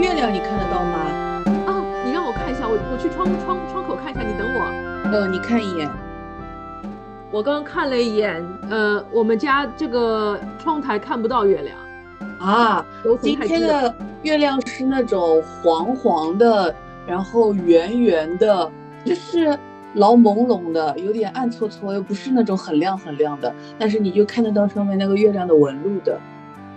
[0.00, 0.98] 月亮你看得到吗？
[1.66, 5.10] 啊，你让我看一下，我我去窗窗窗口看一下，你等我。
[5.10, 5.88] 呃，你看一眼。
[7.30, 11.76] 我刚刚看了一眼，呃，我们家这个窗台看不到月亮。
[12.38, 12.84] 啊，
[13.20, 16.72] 今天的月亮是那种黄黄的，
[17.06, 18.70] 然后圆圆的，
[19.04, 19.58] 就是
[19.94, 26.18] 老朦胧的，有点暗搓搓，又不是那种很亮很亮的，但是你就看得到上面那个月亮的纹路的。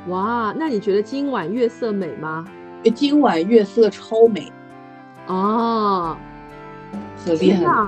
[0.08, 2.46] 哇，那你觉得今晚月色美吗？
[2.84, 4.52] 呃今晚月色超美，
[5.28, 6.18] 哦，
[7.24, 7.88] 很厉害！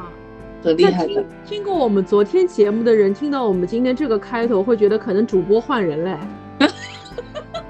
[0.63, 1.25] 很厉害的听。
[1.45, 6.17] 听过我们昨天节目的人，听到我们今天这个开头，会觉得可能主播换人嘞。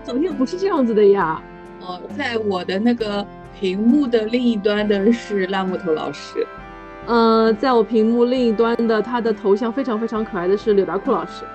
[0.03, 1.42] 昨天不是这样子的呀。
[1.80, 3.26] 哦，在我的那个
[3.58, 6.45] 屏幕的另一端的是烂木头老师。
[7.05, 11.45] 呃，在我屏幕另一端的，他的头像非常非常可爱的是柳达库老师。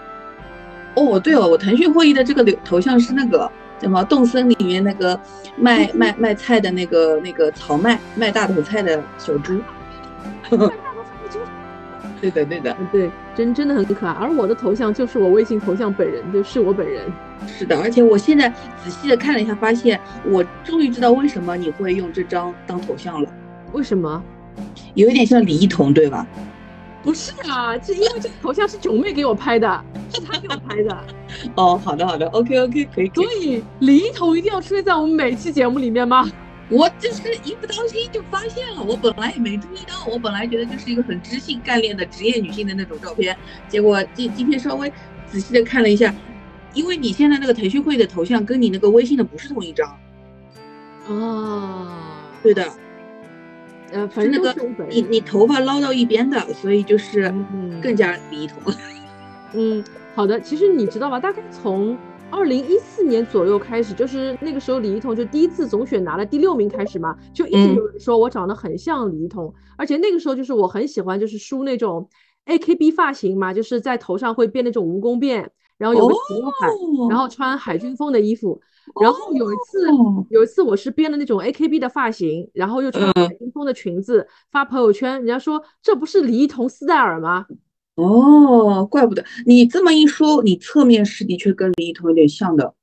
[0.94, 3.50] 哦，对哦，我腾讯会议的这个柳头像是那个
[3.80, 5.18] 什么动森里面那个
[5.56, 9.60] 卖卖卖菜的那个那个荞麦卖大头菜的小猪。
[12.20, 14.12] 对的，对的，嗯对，真真的很可爱。
[14.12, 17.04] 而我的头像就是我微信头像本人，就是我本人。
[17.46, 17.78] 是的。
[17.80, 18.48] 而且我现在
[18.82, 23.30] 仔细的看了一下，发现我终于知道为什么你会用这张当头像了，
[23.72, 24.20] 为什么？
[24.94, 26.26] 有一点像李一桐，对吧？
[27.02, 31.04] 不是啊，是因为这个头像是九妹给我拍的， 是她给我拍的，
[31.56, 33.32] 哦，好的，好的，OK OK，可以，可以所。
[33.40, 36.28] 以李一桐一定要出现在我们每期节目里面吗？
[36.70, 43.34] 我就是一不当心就发现了，我本来也没注意到，我本来觉得就是一个很知性干练的职业女性的那种照片，
[43.68, 44.92] 结果今今天稍微
[45.26, 46.14] 仔细的看了一下，
[46.74, 49.98] 因为你现在那个腾讯会的头像跟你那个微信的不是同一张，
[51.08, 51.88] 哦，
[52.42, 52.68] 对的，
[53.92, 55.00] 呃，反正那个你。
[55.02, 58.56] 你头发捞到一边的，所以就是嗯更加李一桐。
[59.54, 59.82] 嗯，
[60.14, 60.40] 好的。
[60.40, 61.18] 其实你知道吧？
[61.18, 61.96] 大概从
[62.30, 72.06] 二零一四年左右开始，就是那个时候李一桐就第一次总选拿了第六名开始嘛，就一直嗯有人说我长得很像李一桐，而且那个时候就是我很喜欢就是梳那种
[72.44, 75.46] AKB 发型嘛，就是在头上会编那种蜈蚣辫，
[75.78, 76.68] 然后有个齐刘海，
[77.08, 78.60] 然后穿海军风的衣服。
[79.00, 87.46] 然后有一次，哦有一次我是编的那种 AKB 的发型，然后又穿了海军风的裙子，发朋友圈，人家说这不是李一桐斯黛尔吗？
[87.96, 92.74] 哦，怪不得你这么一说，你侧面是的确跟李一桐有点像的。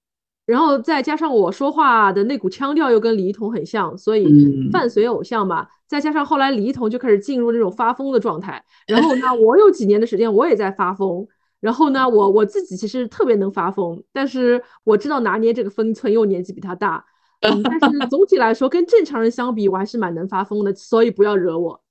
[0.45, 5.67] 然后再加上我说话的那股腔调又跟李一桐很像，所以嗯伴随偶像嘛。
[5.87, 11.25] 再加上后来李一桐就开始进入那种发疯的状态， 然后呢，我有几年的时间我也在发疯。
[11.65, 17.03] 然后呢，我我自己其实特别能发疯，但是我知道拿捏这个分寸，因为我年纪比他大。
[17.41, 21.81] 嗯，但是总体来说，跟正常人相比，我还是蛮能发疯的，所以不要惹我。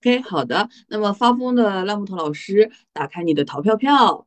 [0.00, 0.68] OK，好的。
[0.88, 4.26] 那么发疯的烂木头老师，打开你的淘票票。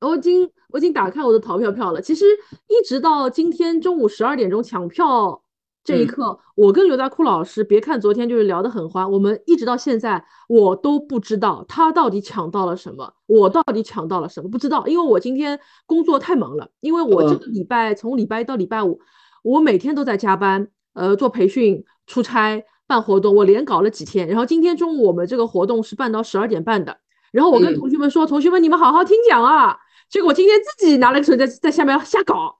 [0.00, 2.00] 我已经我已经打开我的淘票票了。
[2.00, 2.24] 其实
[2.68, 5.42] 一直到今天中午十二点钟抢票
[5.86, 6.06] 这一嗯。
[6.08, 17.38] 刻，我跟刘大库老师，别看昨天就是聊得很欢，我们一直到现在我都不知道他到底抢到了什么，我到底抢到了什么，不知道，因为我今天工作太忙了，因为我这嗯。
[17.38, 19.00] 个礼拜从礼拜一到礼拜五，
[19.44, 24.26] 我每天都在加班，呃，做培训、出差、办活动，我连搞了几天。
[24.26, 26.98] 然后今天中午我们这个活动是办到十二点半的，
[27.30, 27.78] 然后我跟嗯。
[27.78, 29.78] 同学们说，同学们你们好好听讲啊。
[30.08, 32.58] 结果今天自己拿了个手机在在下面瞎搞，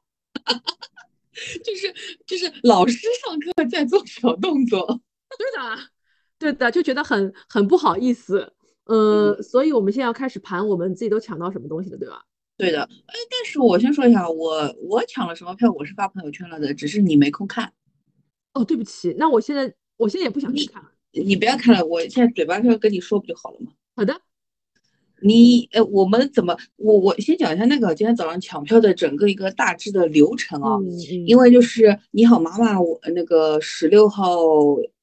[1.64, 1.94] 就是
[2.26, 5.00] 就是老师上课在做小动作。
[5.36, 5.78] 对的，
[6.38, 8.52] 对的，就觉得很很不好意思。
[8.84, 12.22] 呃，所以我们现在要开始盘我们自己都抢到什么东西了，对吧？
[12.56, 17.72] 对的，哎，但是我先说一下，我我抢了什么票，我是发朋友圈了的，只是你没空看。
[18.54, 20.90] 哦，对不起，那我现在我现在也不想去看了。
[21.10, 23.72] 你不要看了，我现在嘴巴上跟你说不就好了吗？
[23.96, 24.20] 好的，
[25.22, 26.56] 你呃，我们怎么？
[26.76, 30.76] 我我先讲一下那个今天早上抢票的整个一个大致的流程啊。
[30.76, 34.36] 嗯嗯，因为就是你好妈妈，我那个十六号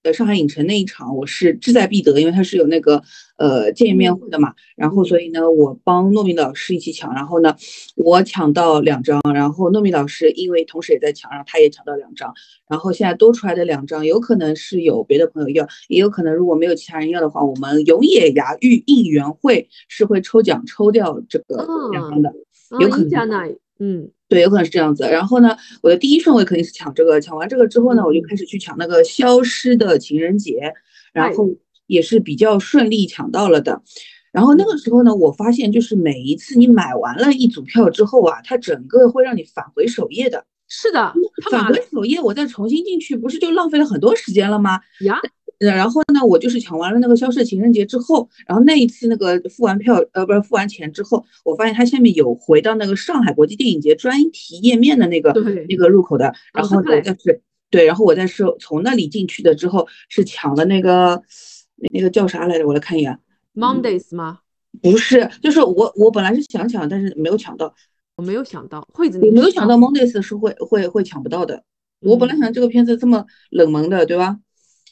[0.04, 3.02] 呃上海影城那一场，我是志在必得，因为它是有那个
[3.38, 7.56] 呃见面会的嘛，然后所以呢，我帮糯米老师一起抢，然后呢，
[7.96, 12.34] 我抢到两张，然后糯米老师因为同时也在抢，然后他也抢到两张，
[12.70, 22.34] 然后现在多出来的两张，有可能是有别的朋友要，也有可能如果没有其他人要的话，我们永野芽郁应援会是会抽奖抽掉这个两张的。
[22.80, 23.10] 有可能
[23.80, 25.04] 嗯对，有可能是这样子。
[25.04, 30.74] 然后呢，我的第一顺位肯定是抢这个，抢完这个之后呢，我就开始去抢那个消失的情人节，
[31.14, 31.48] 然后
[31.88, 33.82] 也是比较顺利抢到了的。
[34.32, 40.46] 然后那个时候呢，我发现就是每一次你买完了一组票之后啊，它整个会让你返回首页的。
[40.68, 41.14] 是的，
[41.44, 44.80] 他返回首页，我再重新进去，不是就浪费了很多时间了吗？
[45.02, 45.30] 呀，呃，
[45.60, 61.22] 然后呢，我就是抢完了那个消失情人节之后，然后那一次那个付完票，呃，不是付完钱之后，我发现它下面有回到那个上海国际电影节专题页面的那个对那个入口的，然后我再是对，然后我再是从那里进去的之后是抢的那个
[61.92, 62.68] 那个叫啥来着？
[62.68, 63.18] 我来看一眼。
[63.56, 64.40] Mondays 吗？
[64.82, 67.74] 不是，就是我我本来是想抢，但是没有抢到。
[68.16, 71.64] 我没有想到，惠子，我没有想到 Mondays 是会会会抢不到的。
[72.02, 74.38] 我本来想这个片子这么冷门的，对吧？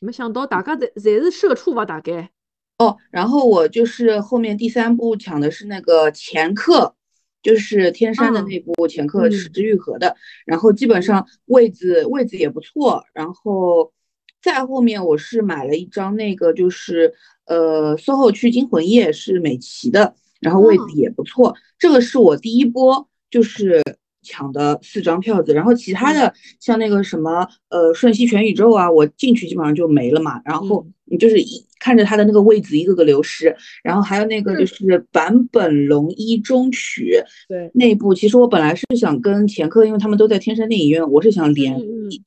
[0.02, 1.86] 没想到大家侪侪是社畜吧？
[1.86, 2.32] 大概。
[2.80, 6.96] 哦，然后我就是后面第三部抢的是那个前客，
[7.44, 10.16] 就是天山的那部前客嗯石之愈合的，
[10.48, 13.94] 然后基本上位置位置也不错，然后
[14.42, 17.14] 再后面我是买了一张那个就是
[17.46, 23.84] 呃 SOHO 区惊魂夜是美琪的，然后位子哦也不错，这个是我第一波就是
[24.22, 30.94] 抢的四张票子，然后其他的像那个什么呃瞬息全宇宙啊，我进去基本上就没了嘛，然后嗯。
[31.12, 37.20] 你就是一看着他的那个位子一个个流失，然后还有那个就嗯是坂本龙一中曲
[37.50, 41.78] 对，那部，其实我本来是想跟前科，因为他们都在天山电影院，我是想连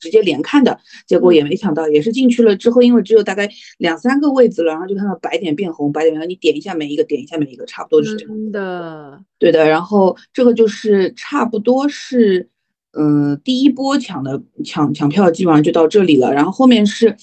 [0.00, 3.48] 直接连看的，结果也没想到，也是进去了之后，因为只有大概
[3.78, 8.34] 两三个位子了，然后就看到白点变红，白点变红，你点一下每一个，点一下每一个，差不多就是这样。
[8.34, 12.48] 真的，对的，然后这个就是差不多是，
[12.98, 17.16] 嗯、第一波抢的抢抢票基本上就到这里了，然后后面是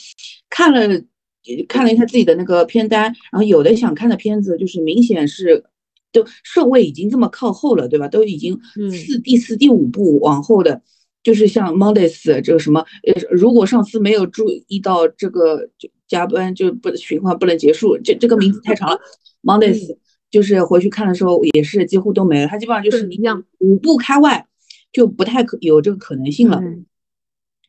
[0.50, 1.01] 看了
[1.67, 5.63] 看了一下自己的那个片单，然后有的想看的片子就是明显是。
[6.13, 8.05] 就顺位已经这么靠后了，对吧？
[8.05, 10.81] 都已经嗯四第四、第五部往后的，
[11.23, 18.99] 就是像 Mondays 这个什么，呃，如果上次没有注意到这个就加班就不循环不能结束，这这个名字太长了，
[19.41, 19.95] Mondays
[20.29, 24.45] 就是回去看的时候也是几乎都没了，它基本上就是你对一样五部开外
[24.91, 26.59] 就不太可有这个可能性了。
[26.61, 26.85] 嗯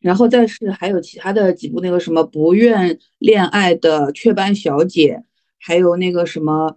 [0.02, 5.22] 然后再是还有其他的几部那个什么不愿恋爱的雀斑小姐，
[5.58, 6.76] 还有那个什么。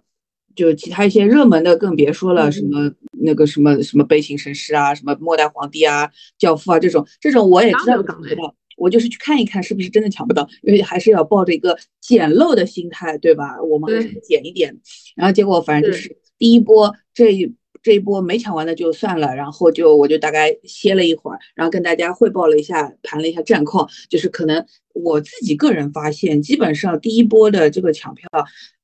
[0.54, 13.62] 就其他一些热门的更别说了，嗯什么那个什么什么悲情神师啊，什么末代皇帝啊，教父啊这种，这种我也知道哪有港抢不到，我就是去看一看是不是真的抢不到，因为还是要抱着一个捡漏的心态，对吧？
[13.62, 14.74] 我们还是捡一点，
[15.14, 17.54] 然后结果反正就是是第一波这一
[17.86, 28.28] 这一波没抢完的就算了，然后就我就大概歇了一会儿，然后跟大家汇报了一下，盘了一下战况，就是可能我自己个人发现，基本上第一波的这个抢票，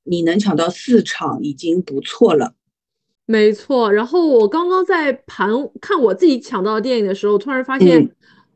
[0.05, 2.55] 你能抢到四场已经不错了。
[3.27, 3.93] 没错。
[3.93, 5.51] 然后我刚刚在盘
[5.81, 8.11] 看我自己抢到的电影的时候，突然发现嗯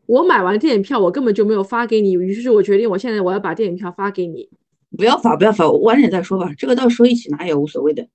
[0.07, 4.49] 我买完电影票，我根本就没有发给你，于是我决定我现在我要把电影票发给你。
[4.97, 8.07] 不要发，不要发，晚点再说吧，这个到时候一起拿也无所谓的。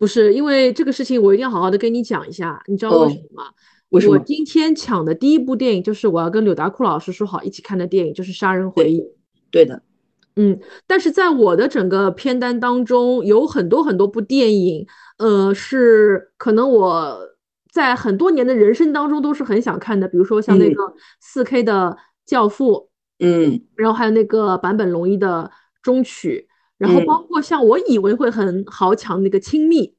[0.00, 3.50] 不是因为这个事情，我一定要好好的跟你讲一下，你知道为哦什么吗？
[3.90, 4.14] 为什么？
[4.14, 9.00] 我今天抢的第一部电影就是我要跟柳达库老师说好一起看的电影，就是《杀人回忆》。
[9.50, 9.82] 对的，
[10.36, 14.86] 嗯但是在我的整个片单当中，有很多很多部电影，
[15.18, 17.18] 呃，是可能我
[17.70, 21.90] 在很多年的人生当中都是很想看的，比如说像那嗯个四 K 的
[22.24, 22.72] 《教父》，
[23.18, 25.50] 嗯然后还有那个坂本龙一的
[25.82, 26.48] 中曲，
[26.80, 27.06] 然后嗯。
[27.06, 29.94] 包括像我以为会很好抢那个亲密，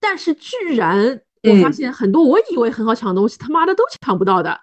[0.00, 1.72] 但是居然我发嗯。
[1.72, 4.58] 现很多我以为很好抢的东西，他妈的都抢不到的。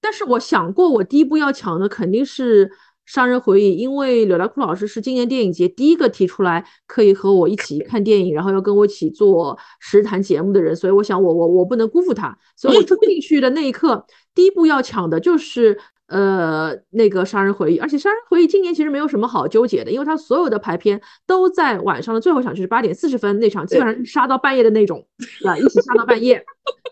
[0.00, 2.68] 但是我想过，我第一步要抢的肯定是
[3.06, 25.06] 《杀人回忆》，因为柳达库老师是今年电影节第一个提出来可以和我一起看电影，然后要跟我一起做实谈节目的人，所以我想我我我不能辜负他，所以我冲进去的那一刻，第一步要抢的就是呃那个《杀人回忆》，而且《杀人回忆》今年其实没有什么好纠结的，因为它所有的排片都在晚上的最后一场，就是八点四十分那场，基本上杀到半夜的那种，
[25.44, 25.56] 啊？
[25.56, 26.44] 一起杀到半夜。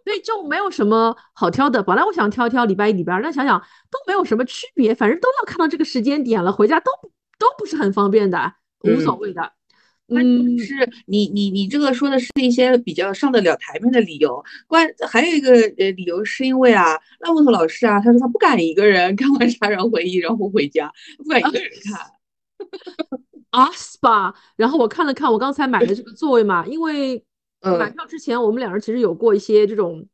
[0.05, 1.83] 所以就没有什么好挑的。
[1.83, 3.59] 本来我想挑一挑礼拜一、礼拜二，但想想
[3.91, 6.91] 都没有什么区别，反正都要看到这个时间点了，回家都
[7.39, 9.43] 都不是很方便的，无所谓的。
[9.43, 9.51] 嗯，
[10.21, 10.75] 是
[11.07, 22.01] 你你你这个说的是一些比较上得了台面的理由，关还有一个呃理由是因为啊，烂木头老师啊，他说他不敢一个人 看完《杀人回忆》然后回家，不敢一个人看。
[23.51, 24.35] 啊是吧？
[24.57, 27.17] 然后我看了看我刚才买的这个座位嘛，因为
[27.61, 30.07] 买嗯票之前我们两人其实有过一些这种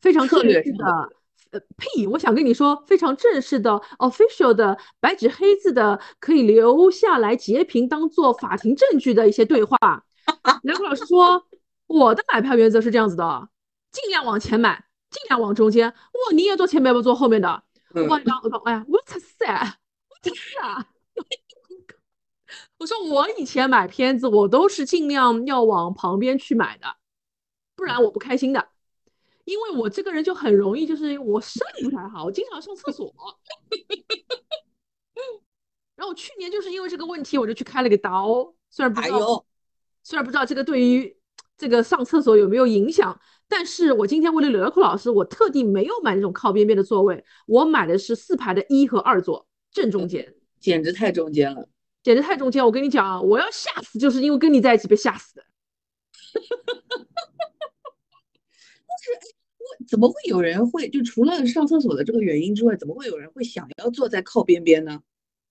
[0.00, 1.16] 非常策正式的略上的。
[1.54, 2.04] 呃，呸！
[2.08, 9.78] 我想跟你说，非常正式的、official 的、白纸黑字的，可以留下来截屏当做法庭证据的一些对话。
[10.64, 11.46] 梁谷老师说，
[11.86, 13.48] 我的买票原则是这样子的：
[13.92, 15.88] 尽量往前买，尽量往中间。
[15.88, 17.62] 哇，你也坐前面不坐后面的？
[17.94, 19.46] 嗯我讲，我讲，哎呀，我操塞，
[20.10, 20.84] 我真是啊！
[22.78, 26.96] 我说我以前买片子，我都是尽量要往旁边去买的，
[27.76, 28.73] 不然我不开心的。
[29.44, 33.14] 因为我这个人就很容易，就是我肾不太好，我经常上厕所。
[35.96, 39.44] 然后我去年就是因为这个问题，我就去开了个刀，虽然不知道，哎，
[40.02, 41.16] 虽然不知道这个对于
[41.56, 50.34] 这个上厕所有没有影响，但是我今天为了刘德库老师，我特地没有买那种靠边边的座位，我买的是四排的一和二座，正中间。
[50.58, 51.68] 简直太中间了。
[52.02, 52.64] 简直太中间。
[52.64, 55.44] 我跟你讲啊，我要吓死，就是因为跟你在一起被吓死的。
[59.12, 65.00] 但是，我怎么会有人会就除了上厕所的这个原因之外，怎么会有人会想要坐在靠边边呢？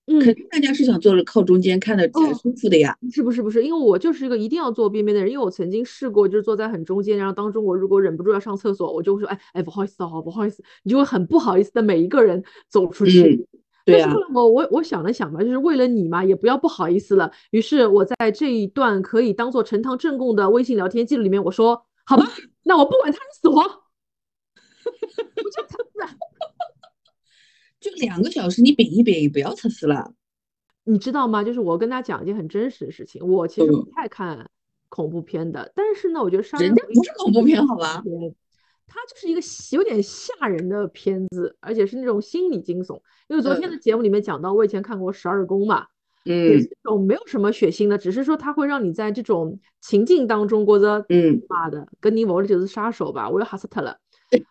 [0.06, 2.94] 嗯，肯定大家是想坐着靠中间看的才舒服的呀。
[3.10, 3.64] 是不是不是？
[3.64, 13.46] 因为我就是一个一定要坐边边的人，因为我曾经试过，就是坐在很中间，然后当中我如果忍不住要上厕所，我就会说，哎哎，不好意思哦，不好意思，你就会很不好意思的每一个人走出去。
[13.86, 14.14] 对呀。
[14.34, 17.32] 我我我想了想吧，就是为了你嘛，也不要不好意思了。
[17.50, 22.26] 于是我在这一段可以当做呈堂证供的微信聊天记录里面，我说，好吧，
[22.64, 26.16] 那我不管他人死活， 我就测试，
[27.80, 30.14] 就两个小时，你屏一屏，不要测试了。
[30.84, 31.42] 你知道吗？
[31.44, 34.50] 就是我跟大家讲一件很真实的事情，我其实不太看
[34.88, 38.02] 恐怖片的，但是呢，我觉得《杀人》不是恐怖片，好吧？
[38.86, 39.40] 它就是一个
[39.72, 43.00] 有点吓人的片子，而且是那种心理惊悚。
[43.28, 45.86] 因为昨天的节目里面讲到，我以前看过《十二宫》嘛，
[46.24, 53.98] 嗯，这种没有什么血腥的，只是说它会让你在这种情境当中过得，嗯，妈的，跟你我的就是杀手吧，我要吓死他了。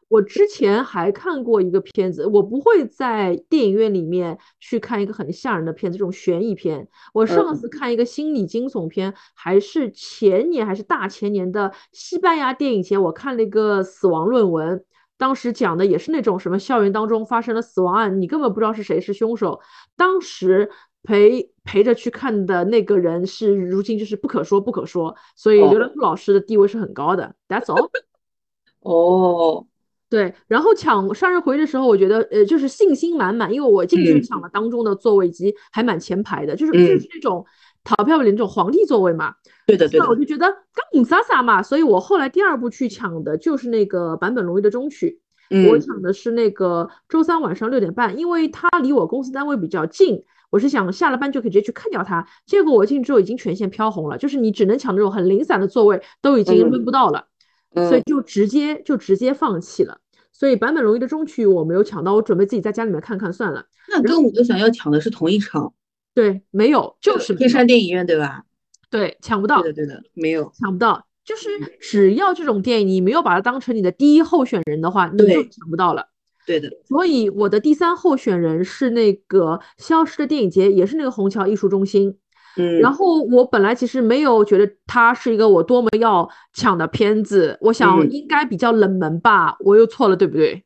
[0.07, 6.87] 我之前还看过一个片子，我不会在电影院里面去看一个很吓人的片子，这种悬疑片。
[7.13, 14.85] 我上次看一个心理惊悚片，还是前年还是大前年的西班牙电影节，我看了一个死亡论文，
[15.17, 19.59] 当时讲的也是那种什么校园当中发生了死亡案，你根本不知道是谁是凶手。
[19.97, 20.69] 当时
[21.03, 27.35] 陪陪着去看的那个人是如今就是不可说不可说，所以刘德华老师的地位是很高的。
[27.47, 27.89] That's all。
[28.81, 29.67] 哦。
[30.09, 37.43] 对，然后抢杀人回的时候，我觉得呃就是信心满满，因为我进去抢了当中的座位机，还蛮前排的，就是就是那种
[37.83, 39.33] 逃票的那种皇帝座位嘛。
[39.65, 40.05] 对的对的。
[40.05, 40.45] 那我就觉得
[40.93, 45.19] 刚撒撒嘛，所以我后来第二步去抢的就是那个坂本龙一的中曲，
[45.67, 52.23] 我抢的是那个周三晚上六点半，因为它离我公司单位比较近，我是想下了班就可以直接去看掉它。
[52.45, 57.25] 结果我进去之后已经全线飘红了，就是你只能抢那种很零散的座位，都已经轮不到了，
[57.73, 59.99] 所以就直接就直接放弃了。
[60.31, 63.65] 所以版本龙一的中区我没有抢到，我准备自己在家里面看看算了。
[63.89, 65.73] 那跟我的想要抢的是同一场，
[66.13, 68.43] 对，没有，就是天山电影院对吧？
[68.91, 69.59] 对，抢不到。
[69.63, 71.07] 对的，对的，没有，抢不到。
[71.25, 71.49] 就是
[71.81, 76.09] 只要这种电影，你没有把它当成你的第一候选人的话，你就抢不到了。
[76.45, 76.69] 对的。
[76.87, 82.17] 所以我的第三候选人是那个消失的电影节，也是那个虹桥艺术中心。
[82.55, 90.63] 嗯，然后我本来其实没有觉得它是一个我多么要抢的片子，我想应该比较冷门吧，我又错了，对不对？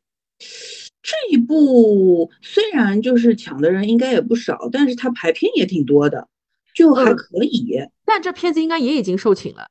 [1.01, 6.27] 这一部虽然就是抢的人应该也不少，但是它排片也挺多的，
[6.75, 7.79] 就还可以。
[8.03, 9.67] 但这片子应该也已经售罄了。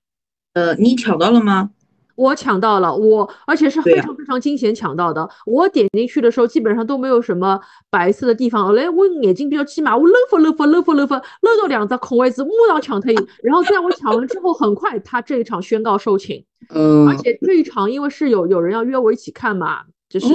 [0.54, 1.72] 呃，你抢到了吗？
[2.16, 5.28] 我抢到了，我而且是非常非常惊险抢到的。
[5.44, 8.74] 我点进去的时候，基本上都没有什么白色的地方。
[8.74, 13.14] 来，我眼睛比较起码，我搂发搂发搂发搂发搂到两只空位置，马上抢退。
[13.42, 16.44] 然后在我抢完之后，很快他这一场宣告售罄。
[16.70, 20.26] 嗯，而且这一场因为是有有人要约我一起看嘛，就是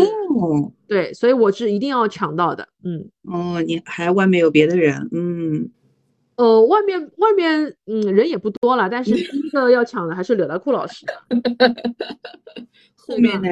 [0.88, 2.68] 对，所以我是一定要抢到的。
[2.84, 5.70] 嗯，哦，你还外面有别的人，嗯。
[6.36, 11.06] 呃，外面外面，嗯，人也不多了，但是第一个要抢的还是柳大库老师。
[12.96, 13.48] 后面呢？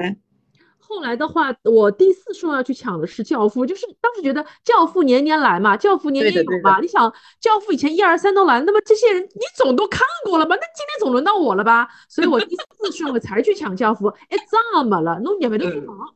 [0.79, 6.79] 后来的话，我第四顺要去抢的是教父，就是当时觉得教父年年来嘛，教父年年有嘛。
[6.79, 10.55] 你想，教父以前一二三都来，那么这些人你总都看过了吧？
[10.55, 11.87] 那今天总轮到我了吧？
[12.09, 14.07] 所以我第四顺我才去抢教父。
[14.07, 14.37] 哎，
[14.73, 16.15] 怎么了，弄也没得忙。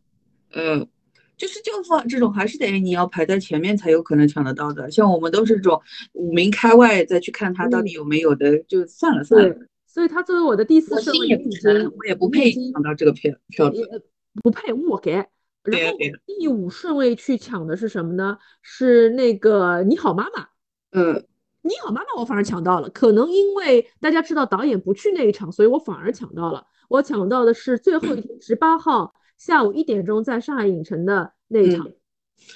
[0.55, 0.87] 嗯。
[1.35, 5.81] 就是教父这种还是得你要排在前面才有可能抢得到的，像我们都是这种
[6.13, 9.55] 五名开外再去看他到底有没有的，就算了算了。
[9.85, 14.05] 所以他作为我的第四顺位，我也不配抢到这个票票子，
[14.41, 15.11] 不配我给。
[15.63, 18.37] 然后第五顺位去抢的是什么呢？
[18.61, 20.47] 是那个你好妈妈。
[20.91, 21.25] 嗯，
[21.61, 26.65] 你好妈妈我反而抢到了，可能因为大家知道导演不去那一场，所以我反而抢到了。
[26.89, 29.13] 我抢到的是最后一天十八号。
[29.37, 31.87] 下午一点钟在上海影城的那一场，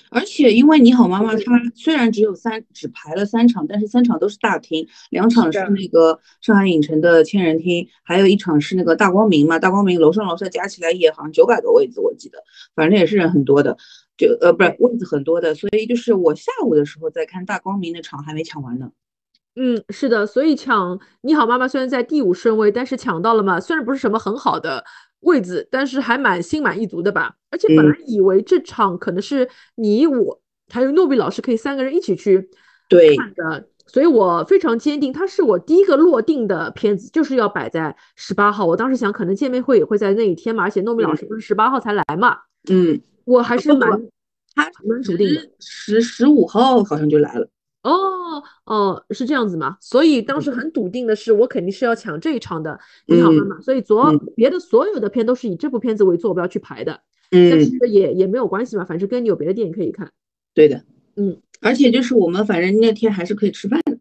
[0.10, 1.42] 而且因为你好妈妈，她
[1.76, 12.44] 虽然只有三只排了三场，但是三场都是大厅，两场是那个上海影城的千人厅，还有一场是那个大光明嘛，大光明楼上楼下加起来也好像九百个位子，我记得，
[12.76, 13.78] 反正也是人很多的，
[14.18, 18.92] 就呃不是位子很多的，所以就是我下午的时候在看大光明那场还没抢完呢。
[19.60, 24.86] 嗯，是的，所以抢你好妈妈虽然在第五顺位，但是抢到了嘛，虽然不是什么很好的。
[25.22, 27.36] 位置，但是还蛮心满意足的吧？
[27.50, 32.50] 而且本来以为这场可能是你我还有诺比老师可以三个人一起去
[33.18, 38.66] 看的，所以我非常坚定，它是我第一个落定的片子，就是要摆在十八号。
[38.66, 42.38] 我当时想，可能见面会也会在那一天嘛，而且诺比老师不是十八号才来嘛。
[42.70, 43.90] 嗯，我还是蛮
[44.54, 47.50] 他蛮笃定的，十十五号好像就来了。
[47.92, 49.78] 哦哦，是这样子嘛？
[49.80, 52.80] 所以当时很笃定的是，我肯定是要抢这一场的。
[53.06, 57.02] 你好妈妈，所以昨别的所有的片都是以这部片子为坐标去排的。
[57.32, 60.12] 嗯，但是也也没有关系嘛，反正跟你有别的电影可以看。
[60.54, 60.84] 对的，
[61.16, 63.98] 嗯，而且就是我们反正那天还是可以吃饭的。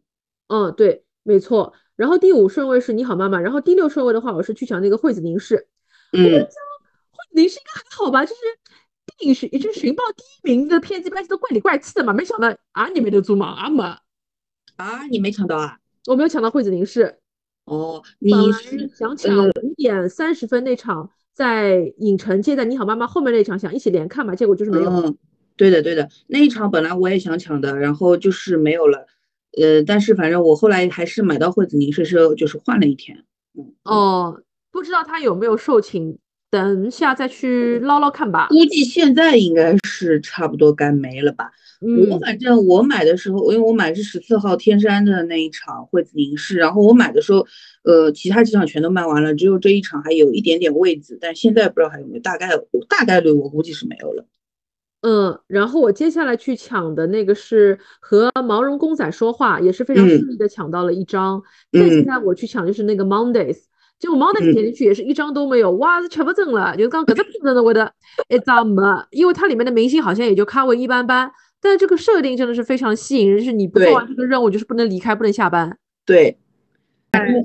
[0.49, 1.73] 嗯，对，没错。
[1.97, 5.67] 然后第五顺位是你好妈妈，然后第六顺位的话，我是去抢那个惠子凝视。
[6.13, 6.57] 嗯，惠子
[7.33, 8.25] 凝视应该还好吧？
[8.25, 8.41] 就是
[9.19, 12.13] 电影是也就是寻报第一名的片子，一般都怪里怪气的嘛。
[12.13, 13.83] 没想到啊，你没得做嘛，啊没
[14.77, 15.79] 啊，你没抢到啊？
[16.07, 17.19] 我没有抢到惠子凝视。
[17.65, 25.17] 哦，你是想抢五点三十分那场，在影城接在你好妈妈后面那场，想一起连看嘛，结果就是没有。
[25.57, 29.07] 对的，对的，那一场本来我也想抢的，然后就是没有了，
[29.59, 33.25] 呃，但是反正我后来还是买到惠子凝视，是就是换了一天。
[33.83, 36.19] 哦，不知道他有没有售罄，
[36.57, 38.47] 等下再去捞捞看吧。
[38.49, 41.51] 估计现在应该是差不多该没了吧。
[42.11, 47.47] 我反正我买的时候，因为我买是十四号天山的那一场惠子凝视，然后我买的时候，
[47.83, 52.49] 呃，其他几场全都卖完了，只有这一场还有一点点位置，但现在不知道还有没有，大概
[52.89, 54.25] 大概率我估计是没有了。
[55.03, 61.43] 嗯，然后我接下来去抢的那个是和毛绒公仔说话，也是非常顺利的抢到了一张。
[61.71, 63.59] 再现在我去抢就是那个 Mondays，
[63.99, 66.77] 结果 Mondays 点进去也是一张都没有，哇，是吃不准了。
[66.77, 67.91] 就刚搿只片子呢，我的
[68.29, 75.77] 一张没，因为它里面的明星好像也就咖位一般般，但是这个设定真的是非常吸引人，就是你不做完这个任务就是不能离开，不能下班。
[76.05, 76.39] 对，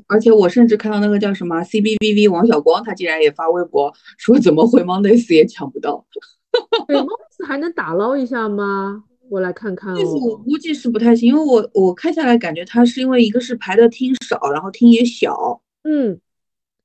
[0.08, 6.06] 而且我甚至看到那个叫什么 C B V V 王小光，他竟然也发微博说怎么回 Mondays 也抢不到。
[6.90, 9.06] Mondays 还能打捞一下吗？
[9.30, 9.98] 我来看看哦。
[10.22, 16.20] 我估计是不太行，因为我我看下来感觉他是因为一个是排的厅少，然后厅也小，嗯，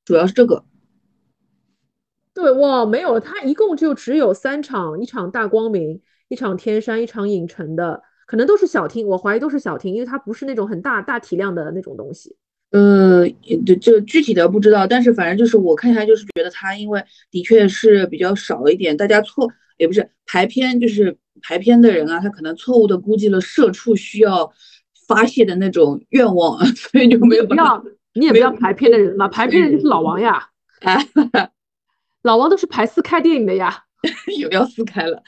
[0.07, 0.65] 主要是这个。
[2.33, 12.37] 对，哇，没有，他一共就只有三场，一场大光明，一场天山，一场影城的，可能都是小厅，我怀疑都是小厅，因为它不是那种很大大体量的那种东西。
[12.73, 24.53] 嗯，这这具体的不知道，但是反正就是我看起来就是觉得他因为的确是比较少一点，大家错也不是排片，就是排片的人啊，他可能错误的估计了社畜需要
[25.09, 27.83] 发泄的那种愿望， 所以就没有不要，
[28.17, 30.49] 你也不要排片的人嘛，排片人就是老王呀，
[30.83, 30.97] 啊
[32.23, 33.85] 老王都是排四开电影的呀，
[34.39, 35.23] 又要四开了。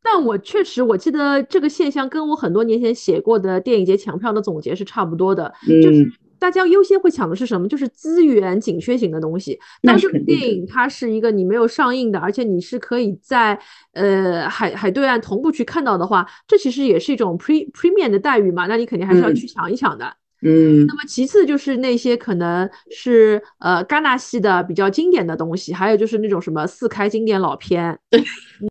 [0.00, 5.52] 但我确实，我记得这个现象跟我很多年前写过的电影节抢票的总结是差不多的，
[5.82, 7.68] 就是大家优先会抢的是什么？
[7.68, 9.58] 就是资源紧缺型的东西。
[9.82, 13.58] 但这个电影它是一个你没有上映的，而且你是可以在
[13.92, 18.66] 呃海海对岸同步去看到的话，这其实也是一种 pre premium 的待遇嘛。
[18.66, 20.04] 那你肯定还是要去抢一抢的。
[20.04, 20.21] 嗯。
[20.42, 27.98] 那么其次就是那些可能是呃戛纳系的比较经典的东西，还有就是那种什么四开经典老片。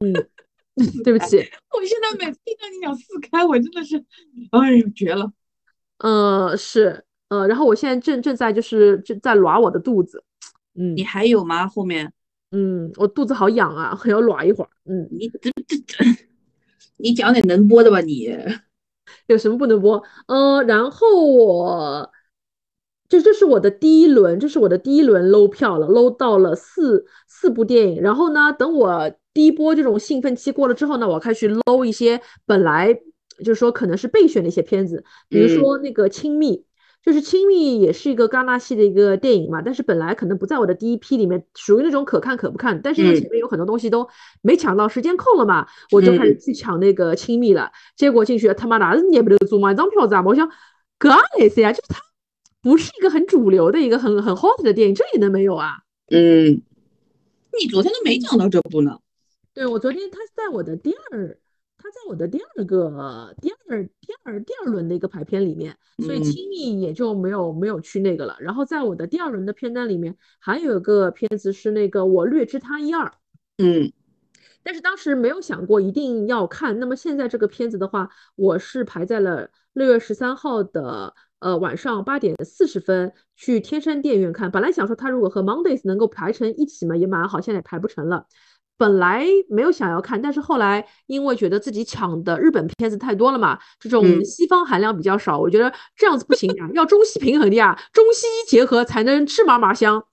[0.04, 0.28] 嗯。
[1.04, 1.36] 对不起，
[1.76, 3.98] 我现在每次听到你讲四开，我真的是，
[4.52, 5.30] 哎呦绝了。
[5.98, 10.24] 嗯，是，呃，然后我现在正正在就是正在拉我的肚子。
[10.74, 11.68] 嗯，你还有吗？
[11.68, 12.14] 后面？
[12.52, 14.70] 嗯，我肚子好痒啊，还要拉一会儿。
[14.86, 16.06] 嗯，你这这这，
[16.96, 18.00] 你讲点能播的吧？
[18.00, 18.34] 你
[19.32, 20.04] 有什么不能播？
[20.28, 22.12] 呃，然后我，
[23.10, 28.02] 这这是我的第一轮，这是我的第一轮搂票了，搂到了四四部电影。
[28.02, 29.12] 然后呢，等我。
[29.34, 32.94] 第一波这种兴奋期过了之后呢，我开始搂一些本来
[33.46, 36.58] 就是说可能是备选的一些片子，比如说那个《亲密》，
[37.04, 42.80] 就是《亲密》也是一个戛纳系的一个电影嘛，但是本来可能不在我的第一批里面，属于那种可看可不看。
[42.82, 44.08] 但是因为前面有很多东西都
[44.42, 47.72] 没抢到，时间空了嘛，我就开始去抢那个《亲密》了。
[47.96, 50.24] 结果进去他妈哪是捏不得住嘛，一张票子啊！
[50.24, 50.48] 我想，
[51.00, 51.10] 格
[51.40, 52.00] 雷斯呀，就是它
[52.62, 55.78] 不是一个很主流的一个很很 hot 的电影，这也能没有啊？
[56.12, 56.62] 嗯，
[57.60, 59.00] 你昨天都没讲到这部呢。
[59.54, 61.36] 对我昨天他在我的第二，他
[61.92, 68.36] 在我的第二个第二第二第二轮的一个排片里面，所以轻易也就没有没有去那个了。
[68.40, 73.14] 然后在我的第二轮的片单里面，还有一个片子是那个我略知他一二，
[73.58, 73.92] 嗯，
[74.64, 76.80] 但是当时没有想过一定要看。
[76.80, 84.50] 那么现在这个片子的话，我是排在了六月十三号的呃晚上八点四十分去天山电影院看。
[84.50, 88.26] 本来想说他如果和 Mondays 能够排成一起嘛，也蛮好，现在也排不成了。
[88.82, 100.04] 本来没有想要看，但是后来因为觉得自己抢的日本片子太多了嘛，这种西方含量比较少，我觉得这样子不行呀，要中西平衡的呀，中西医结合才能吃嘛嘛香。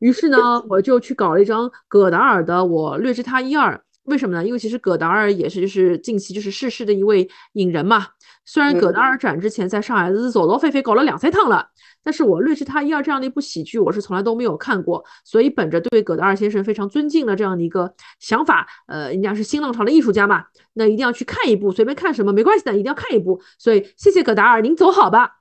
[0.00, 3.80] 于是呢， 我就去搞了一张葛达尔的，我略知他一二。
[4.06, 4.44] 为什么呢？
[4.44, 8.08] 因为其实葛达尔也是就是近期就是逝世的一位影人嘛，
[8.46, 11.68] 虽然葛达尔展之前在上海是走走飞飞搞了两三趟了，
[12.02, 23.42] 但是我《略知他一二》这样的一部喜剧，我是从来都没有看过，所以本着对葛达尔先生非常尊敬的这样的一个想法，呃，人家是新浪潮的艺术家嘛，那一定要去看一部，随便看什么没关系的，一定要看一部。
[23.58, 25.40] 所以谢谢葛达尔，您走好吧。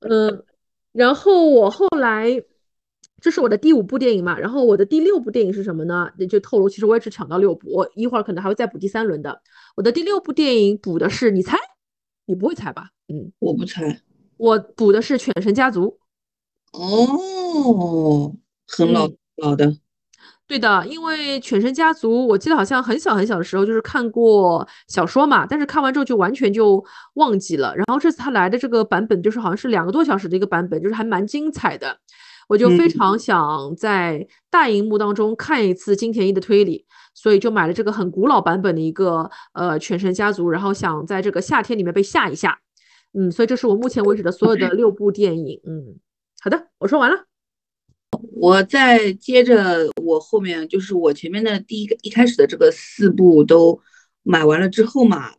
[0.00, 0.42] 嗯，
[0.92, 2.42] 然后我后来。
[3.20, 6.10] 这是我的第五部电影嘛，然后我的第六部电影是什么呢？
[6.18, 9.40] 那就透露，其实我也只抢到六部，我一会儿可能还会再补第三轮的。
[9.76, 11.56] 我的第六部电影补的是，你猜？
[12.26, 12.88] 你不会猜吧？
[13.08, 14.00] 嗯，我不猜。
[14.36, 15.98] 我补的是《犬神家族》。
[16.78, 18.34] 哦，
[18.66, 19.76] 很老老的。
[20.46, 27.74] 对的，因为《犬神家族》，我记得好像很小很小的时候就是看过小说嘛，但是看完之后就完全就忘记了。
[27.74, 31.96] 然后这次他来的这个版本，就是好像是两个多小时的一个版本，就是还蛮精彩的。
[32.48, 42.58] 我就非常想在大荧幕当中看一次金田一的推理，所以就买了这个很古老版本的一个呃《犬神家族》，然后想在这个夏天里面被吓一吓。
[43.14, 45.60] 嗯，所以这是我目前为止的所有的六部电影。
[45.64, 45.98] 嗯，
[46.40, 47.26] 好的，我说完了。
[48.34, 53.80] 我再接着我后面就是我前面的第一个一开始的这个四部都
[54.22, 55.32] 买完了之后嘛，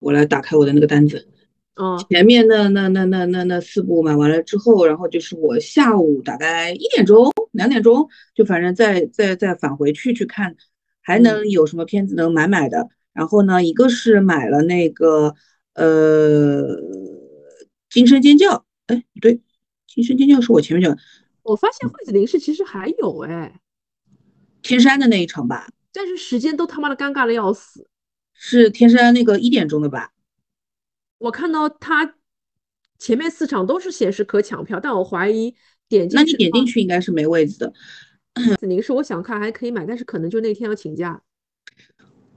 [0.00, 1.28] 我来打开我的那个单子。
[1.76, 10.54] 嗯，前面那那那那那那四部买完了之后，然后就是我下午大概一点钟、两点钟，就反正再再再返回去去看，
[11.02, 12.88] 还能有什么片子能买买的。
[13.12, 15.34] 然后呢，一个是买了那个
[15.74, 16.62] 呃
[17.90, 18.56] 《惊声尖叫》，
[18.86, 19.34] 哎不对，
[19.86, 20.96] 《惊声尖叫》是我前面讲，
[21.42, 23.60] 我发现惠子林是其实还有哎，
[24.62, 27.88] 天山的那一场吧，但是时间都他妈的尴尬的要死，
[28.32, 30.10] 是天山那个一点钟的吧？
[31.24, 32.14] 我看到它
[32.98, 35.54] 前面四场都是显示可抢票，但我怀疑
[35.88, 37.72] 点进那你点进去应该是没位置的。
[38.58, 41.22] 子宁是我想看还可以买，但是可能就那天要请假。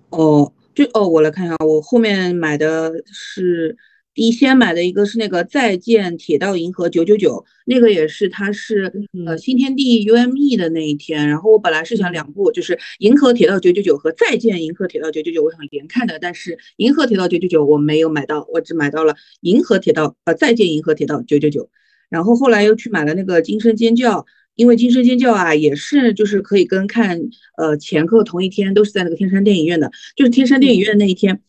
[0.10, 3.78] 哦，就哦，我来看一下，我后面买的是。
[4.18, 8.92] 第一先买的一个是那个再见铁道银河九九九，那个也是它是
[9.28, 21.70] 呃新天地 UME 的那一天，然后我本来是想两部，就是银河铁道九九九和再见银河铁道九九九，我想连看的，但是银河铁道九九九我没有买到，我只买到了银河铁道呃再见银河铁道九九九，
[22.10, 24.26] 然后后来又去买了那个惊声尖叫，
[24.56, 27.22] 因为惊声尖叫啊也是就是可以跟看
[27.56, 31.40] 呃前客同一天，都是在那个天山电影院的，就是天山电影院那一天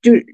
[0.00, 0.24] 就是。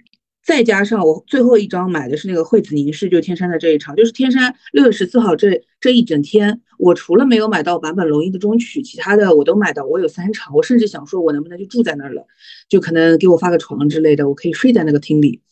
[0.49, 9.85] 再加上我最后一张买的是那个惠子凝视，就天山的这一场，就是天山六月十四号这这一整天，我除了没有买到坂本龙一的中曲，其他的我都买到。
[9.85, 12.27] 我有三场，我甚至想说，我能不能就住在那儿了，
[12.67, 15.43] 就可能给我发个床之类的，我可以睡在那个厅里。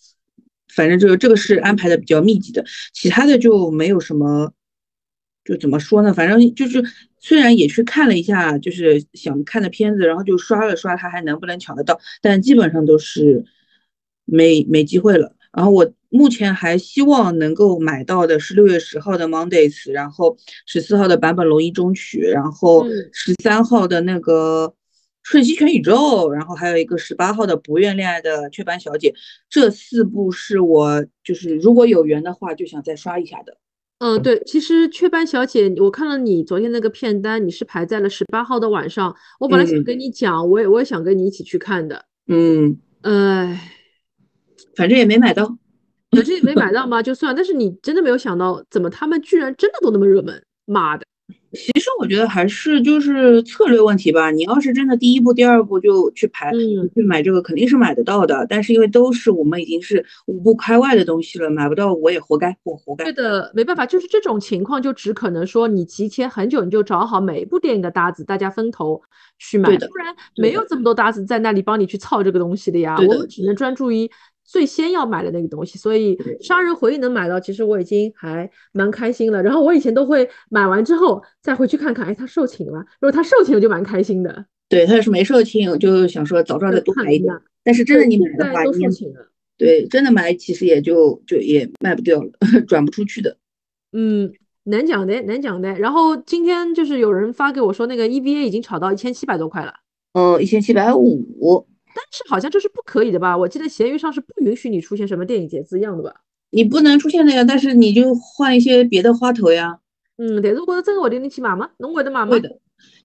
[0.75, 4.55] 反正就这个是安排的比较密集的，其他的就没有什么，
[5.45, 6.15] 就怎么说呢？
[6.15, 6.83] 反正就是
[7.21, 13.45] 虽然也去看了一下，就是想看的片子，然后就刷了刷，它还能不能抢得到，但基本上都是。
[14.27, 20.37] 没没机会了，然后我目前还希望能够买到的是六月十号的 Mondays，然后
[20.67, 24.75] 十四号的版本龙一中曲，然后十三号的那个
[25.23, 29.15] 瞬息全宇宙，然后还有一个十八号的不愿恋爱的雀斑小姐，
[29.51, 33.59] 这四部是我就是如果有缘的话就想再刷一下的。
[33.99, 42.05] 嗯，对，其实雀斑小姐，我看了你昨天那个片单，你是排在了十八号的晚上，我本来想跟你讲，我也我也想跟你一起去看的。
[42.29, 43.73] 嗯，哎。
[44.77, 45.47] 反正也没买到，
[46.13, 47.35] 反正也没买到嘛，就算。
[47.35, 50.43] 但是你真的没有想到，怎么他们居然真的都那么热门？
[50.67, 51.05] 妈的！
[51.53, 54.31] 其实我觉得还是就是策略问题吧。
[54.31, 56.51] 你要是真的第一步、第二步就去排
[56.95, 58.45] 去买这个，肯定是买得到的。
[58.49, 63.05] 但是因为都是我们已经是五步开外的东西了，买不到我也活该，我活该。
[63.05, 69.01] 对的，没办法，就是这种情况就只可能说你提前很久你就找好每一部电影的搭子，大家分头
[69.39, 72.97] 去买，不然没有这么多搭子在那里帮你去操这个东西的呀。
[72.99, 74.11] 我们只能专注于。
[74.47, 79.43] 最先要买的那个东西，所以杀人回忆能买到，其实我已经还蛮开心了。
[79.43, 82.79] 然后我以前都会买完之后再回去看看，哎，它售罄了。
[83.01, 84.47] 如果它售罄了，就蛮开心的。
[84.69, 87.33] 对他要是没售罄，就想说早知道再多买一点。
[87.63, 88.87] 但是真的你买的话，你
[89.59, 92.31] 对真的买，其实也就就也卖不掉了，
[92.67, 93.37] 转不出去的。
[93.93, 94.33] 嗯，
[94.65, 95.73] 难讲的，难讲的。
[95.79, 99.73] 然后今天就是有人发给我说，那个 EVA 已经炒到一千七百多块了。
[100.13, 101.67] 嗯，一千七百五。
[101.97, 103.35] 但是好像这是不可以的吧？
[103.35, 106.15] 我记得闲鱼上是不允许你出现什么电影节字样的吧？
[106.51, 109.79] 你不能出现的呀，但是你就换一些别的花头呀。
[110.19, 111.71] 嗯，但是我觉得真的会令你去买吗？
[111.79, 112.33] 侬会的买吗？
[112.33, 112.59] 会的，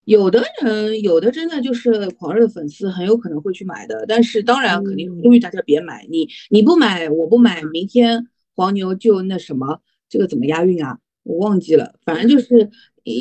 [0.03, 4.05] 有的人有的真的就是狂热的粉丝，很有可能会去买的。
[4.07, 10.99] 但是当然肯定呼吁大家别买，你你不买我不买，明天黄牛就那什么，这个怎么押韵啊？
[11.23, 12.69] 我忘记了，反正就是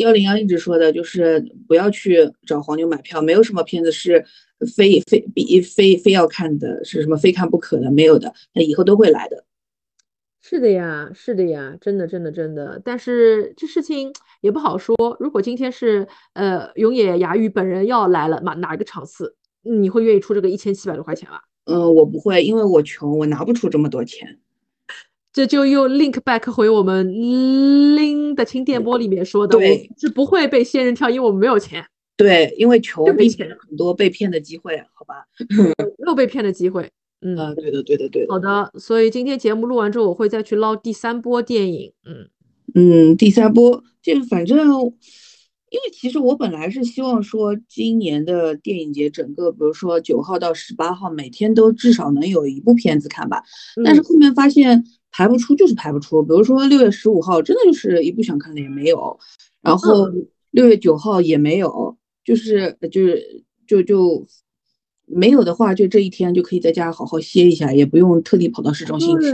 [0.01, 4.25] 幺零幺一直说的，就是不要去找黄牛买票，没有什么片子是
[4.67, 9.45] 非非比非非要看的，是什么非看不可的，没有的，那以后都会来的。
[10.43, 12.81] 是的呀，是的呀，真的，真的，真的。
[12.85, 14.97] 但是这事情也不好说。
[15.21, 21.39] 如果今天是呃永野芽郁本人要来了，哪哪一个场次，你会愿意出这个一千七百多块钱吗？
[21.67, 24.39] 嗯，我不会，因为我穷，我拿不出这么多钱。
[25.33, 31.87] 这就又 link back 回我们 link 的轻电波里面说的，对，是不会被仙人跳，因为我们没有钱。
[32.21, 35.25] 对，因为穷，并且，很多被骗的机会，好吧？
[36.07, 36.87] 又被骗的机会。
[37.23, 38.33] 嗯，对的，对的，对的。
[38.33, 41.93] 好的，所以今天节目录完之后，我会再去捞第三波电影。
[42.05, 42.29] 嗯
[42.75, 53.43] 嗯，第三波就反正，因为其实我本来是希望说，今年的电影节整个，比如说九号到十八号，每天都至少能有一部片子看吧。
[53.83, 56.23] 但是后面发现排不出，就是排不出。
[56.23, 59.19] 比如说六月十五号，真的就是一部想看的也没有，
[59.63, 60.09] 然后
[60.53, 61.97] 六月九号也没有，
[62.31, 64.27] 就是就是就就。
[65.13, 69.29] 没有的话，就这一天就可以在家好好歇一下，也不用特地跑到市中心去。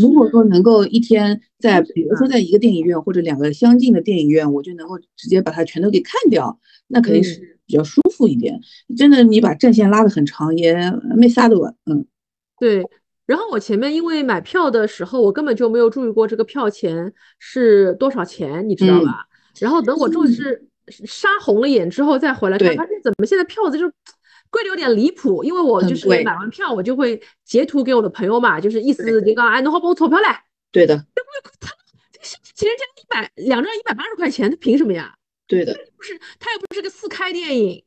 [0.00, 6.58] 如果说能够一天在，比如说在一个电影院或者两个相近的电影院，我就能够直接把它全都给看掉，
[6.88, 8.58] 那肯定是比较舒服一点。
[8.96, 10.74] 真的，你把战线拉得很长，也
[11.14, 11.54] 没啥的。
[11.84, 12.06] 嗯，
[12.58, 12.82] 对。
[13.26, 19.26] 然后我前面因为买票的时候，我根本就没有注意过这个票钱是多少钱，你知道吧？
[19.60, 23.90] 然后等我终于是杀红了眼之后再回来看，发现怎么现在票子就。
[24.50, 30.26] 贵的有点离谱，因为我就是买完票，我就会截图给我的朋友嘛，就是意思你讲，哎，侬好帮我错票嘞。
[30.70, 30.96] 对的。
[31.58, 31.72] 他
[32.12, 35.16] 这个情人节一百两张一百八十块钱，他凭什么呀？
[35.48, 35.74] 对的。
[35.96, 37.82] 不是，他又不是个四开电影。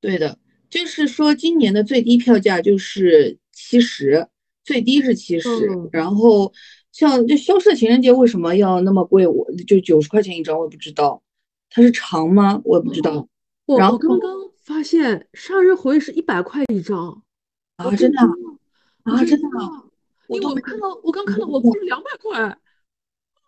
[0.00, 0.38] 对的，
[0.70, 4.28] 就是说今年的最低票价就是七十，
[4.62, 5.48] 最低是七十。
[5.90, 6.52] 然后
[6.92, 9.26] 像就消失的情人节为什么要那么贵？
[9.26, 11.20] 我就九十块钱一张，我也不知道，
[11.70, 12.60] 它是长吗？
[12.64, 13.28] 我也不知道。
[13.78, 14.48] 然后刚刚。
[14.68, 17.22] 发现杀人回忆是一百块一张
[17.76, 17.90] 啊！
[17.96, 18.20] 真的
[19.04, 19.24] 啊！
[19.24, 19.48] 真的，
[20.28, 22.58] 因为我看到我刚看到我付了两百块，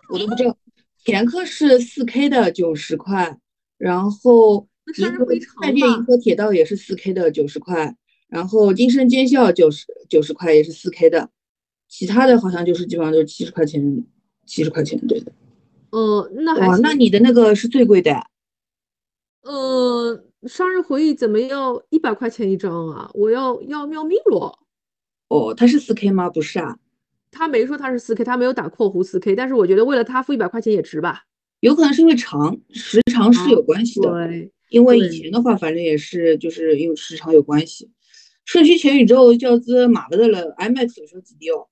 [0.08, 0.56] 我都不知道。
[1.04, 3.38] 前科是四 K 的九十块，
[3.76, 5.26] 然后银河
[5.60, 7.94] 再见银河铁道也是四 K 的九十块，
[8.26, 11.28] 然后金声尖笑九十九十块也是四 K 的，
[11.86, 14.06] 其他的好像就是基本上都是七十块钱，
[14.46, 15.30] 七十块钱对的。
[15.90, 18.12] 呃，那还那你的那个是最贵的。
[19.42, 20.24] 呃。
[20.46, 23.10] 生日回忆怎么要一百块钱一张啊？
[23.12, 24.58] 我要要要命了！
[25.28, 26.30] 哦，它是四 K 吗？
[26.30, 26.78] 不是啊，
[27.30, 31.24] 他没说他是四 K，他没有打括弧四 K，但是我觉得为了他付一百块钱也值吧。
[31.60, 37.90] 有可能是因为长时长是有关系的，对，因为以前的话，反正也是就是因为时长有关系。
[38.46, 41.68] 瞬息全宇宙叫做马不得了，IMAX 有时候几低哦。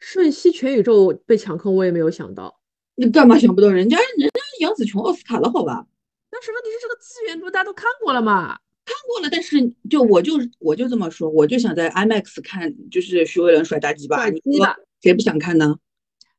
[0.00, 2.61] 瞬息全宇宙被抢空，我也没有想到。
[2.94, 3.68] 你干嘛想不到？
[3.68, 5.86] 人家人家杨紫琼奥斯卡了，好吧？
[6.30, 8.58] 但是问题是这个资源不大家都看过了嘛？
[8.84, 14.66] 看过了，但是就我就我就这么说，我就想在 IMAX 看，就是徐伟伦甩大鸡巴，你说
[15.00, 15.78] 谁不想看呢？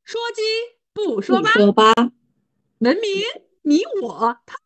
[0.04, 0.42] 说鸡
[0.92, 1.92] 不说吧，说吧，
[2.78, 3.22] 文明
[3.62, 4.56] 你我他。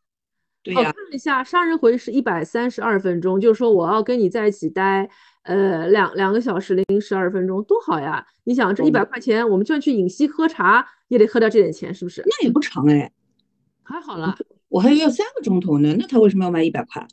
[0.62, 0.92] 对呀。
[0.92, 5.08] 看一下《杀人回忆》是一百三十二分钟，就是说我要跟你在一起待
[5.42, 8.26] 呃两两个小时零十二分钟，多好呀！
[8.44, 12.22] 你想这一百块钱，我们就算去影溪喝茶也得喝掉这点钱，是不是？
[12.26, 13.10] 那也不长哎，
[13.82, 14.36] 还好啦。
[14.68, 17.06] 我还要三个钟头呢，那他为什么要卖一百块？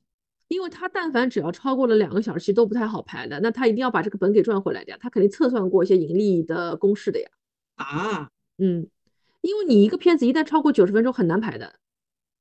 [0.48, 3.40] 因为他但凡只要超过了两个小时，其实都不太好排的。
[3.40, 7.28] 那他一定要把这个本给赚回来的呀，他肯定测算过一些盈利的公式的呀。
[7.76, 8.88] 啊，嗯，
[9.42, 11.76] 因为你一个片子一旦超过九十分钟很难排的。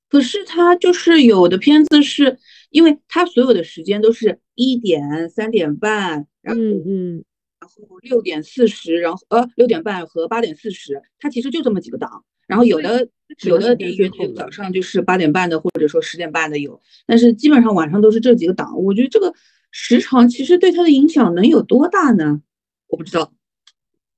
[0.08, 2.38] 可是他就是有的片子是
[2.70, 7.24] 因为他所有的时间都是一点、三点半，然后嗯，
[7.58, 12.24] 然后六点四十，然后呃六点半和八点四十，他其实就这么几个档。
[12.46, 13.08] 然后有的
[13.46, 18.82] 有的电影院早上就是八点半的，或者说十点半的有，但是基本上晚上都是这几个档。
[18.82, 19.32] 我觉得这个
[19.70, 22.42] 时长其实对他的影响能有多大呢？
[22.86, 23.32] 我不知道。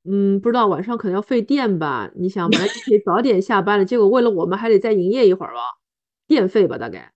[0.09, 2.11] 嗯，不知道晚上可能要费电吧？
[2.15, 5.61] 你想本来可以 早点下班了，结果为了我们还得再营业一会儿吧？
[6.27, 7.13] 电费吧，大概。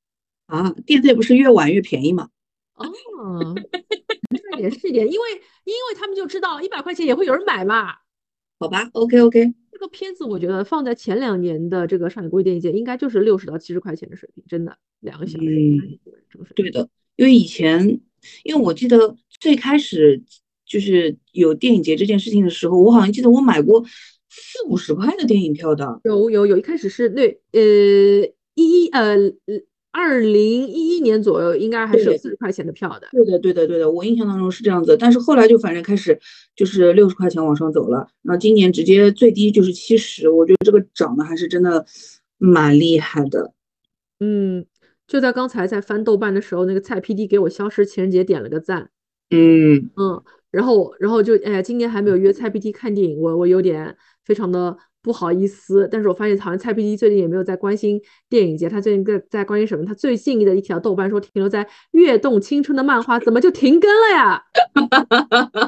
[0.46, 2.28] 啊，电费不是越晚越便宜吗？
[2.74, 3.54] 哦，
[4.58, 5.30] 也是一点，因为
[5.64, 7.94] 因为他们就知道一百块钱也会有人买嘛。
[8.58, 9.54] 好吧，OK OK。
[9.70, 15.46] 这个片子我觉得放在前两年的这个上海国际电影节，应该就是六十到七十块钱的水平，真的两个小时。
[15.46, 15.98] 嗯，
[16.54, 18.00] 对的，因为以前，
[18.44, 20.22] 因为我记得最开始
[20.70, 23.84] 就是有电影节这件事情的时候，我好像记得我买过
[24.28, 26.00] 四五十块的电影票的。
[26.04, 29.16] 有有有，一开始是那，呃，一呃
[29.90, 33.08] 二零一一年左右，应该还是有对四十块钱的票的。
[33.10, 36.16] 对的，对的，对的，我印象当中是这样子，但是后来就反正开始
[36.54, 41.84] 就是六十块钱往上走了，然后今年直接最低就是七十，我觉得这个涨的还是真的
[42.38, 43.52] 蛮厉害的。
[44.20, 44.64] 嗯，
[45.08, 48.90] 就在刚才在翻豆瓣的时候，那个蔡 PD 给我消失情人节点了个赞。
[49.32, 55.88] 嗯，嗯，然后然后就哎呀，今年还没有约蔡 PD 看电影，我我有点非常的不好意思。
[55.90, 59.84] 但是我发现好像蔡 PD 最近也没有在关心电影节，他最近在在关心什么？
[59.84, 64.42] 他最近的一条豆瓣说停留在《跃动青春》的漫画怎么就停更了呀？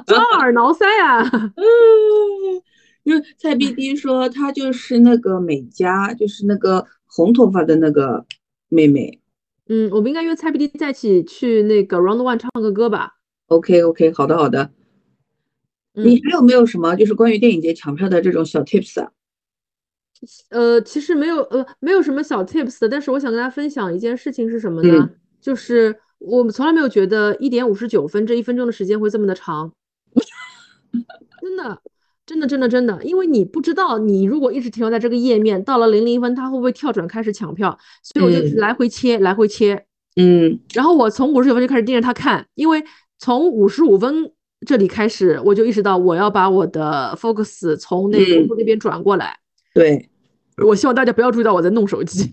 [0.07, 1.53] 抓耳挠腮呀！
[3.05, 8.25] 因为蔡 PD 说她就是那个美嘉，就是那个红头发的那个
[8.68, 9.21] 妹妹。
[9.68, 13.14] 嗯，我们应该约蔡 PD 在一起去那个 Round One 唱个歌吧？
[13.57, 14.71] OK OK，好的好的。
[15.95, 19.11] 嗯你还有没有什么就是关于电影节抢票的这种小 tips 啊？
[20.51, 24.95] 呃，其实没有呃没有什么小 tips 的，但是我想跟大家分享一件事情是什么呢？
[25.01, 29.73] 嗯就是我们从来没有觉得一点五十九分这一分钟的时间会这么的长，
[31.41, 31.83] 真的，
[32.25, 39.85] 真的，真的，真的，因为你不知道你如果一直停留在这个页面，到了零零分它会不会跳转开始抢票，所以我就来回切，来回切，
[40.15, 42.85] 嗯然后我从五十九分就开始盯着它看，因为
[43.23, 44.33] 从五十五分
[44.67, 49.39] 这里开始，我就意识到我要把我的 focus 从那个嗯那边转过来。
[49.73, 50.09] 对。
[50.67, 52.29] 我希望大家不要注意到我在弄手机。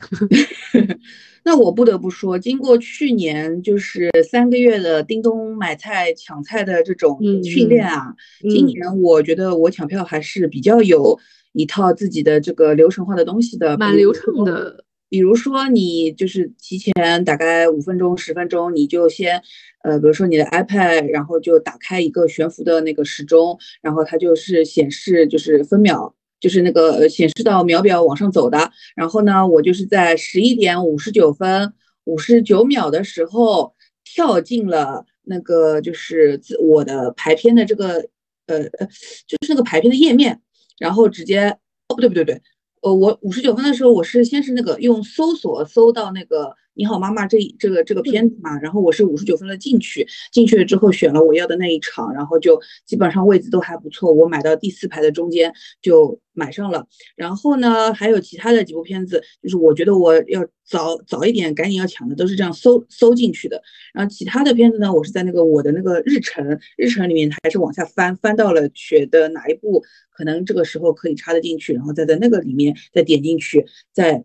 [1.45, 8.13] 那我不得不说，经过去年就是三个月的叮咚买菜抢菜的这种嗯训练啊，
[8.49, 11.17] 今嗯年我觉得我抢票还是比较有
[11.53, 14.11] 一套自己的这个流程化的东西的，蛮流。
[14.11, 14.83] 畅的。
[15.09, 16.93] 比如说，你就是提前
[17.25, 19.41] 大概五分钟、十分钟，你就先，
[19.83, 28.71] 呃，比如说你的 iPad，然后就打开一个悬浮的那个时钟，然后它就是显示就是分秒，就是那个显示到秒表往上走的。
[28.95, 38.07] 然后呢，我就是在十一点五十九分五十九秒的时候跳进了那个就是自我的排片的这个
[38.45, 38.85] 呃呃，
[39.27, 40.39] 就是那个排片的页面，
[40.77, 42.41] 然后直接哦不对不对不对，
[42.81, 56.87] 呃我五十九分的时候我是先是那个用搜索搜到那个你好妈妈这一这个这个片子嘛，然后我是五十九分的进去，进去了之后选了我要的那一场，然后就基本上位置都还不错，我买到第四排的中间就买上了。
[57.17, 63.61] 然后呢，还有其他的几部片子，就是我觉得我要早早一点，赶紧要抢的，都是这样搜搜进去的。
[63.93, 74.23] 然后其他的片子呢，我是在那个我的那个日程日程里面，还是往下翻，翻到了觉得哪一部可能这个时候可以插得进去，然后再在那个里面再点进去，再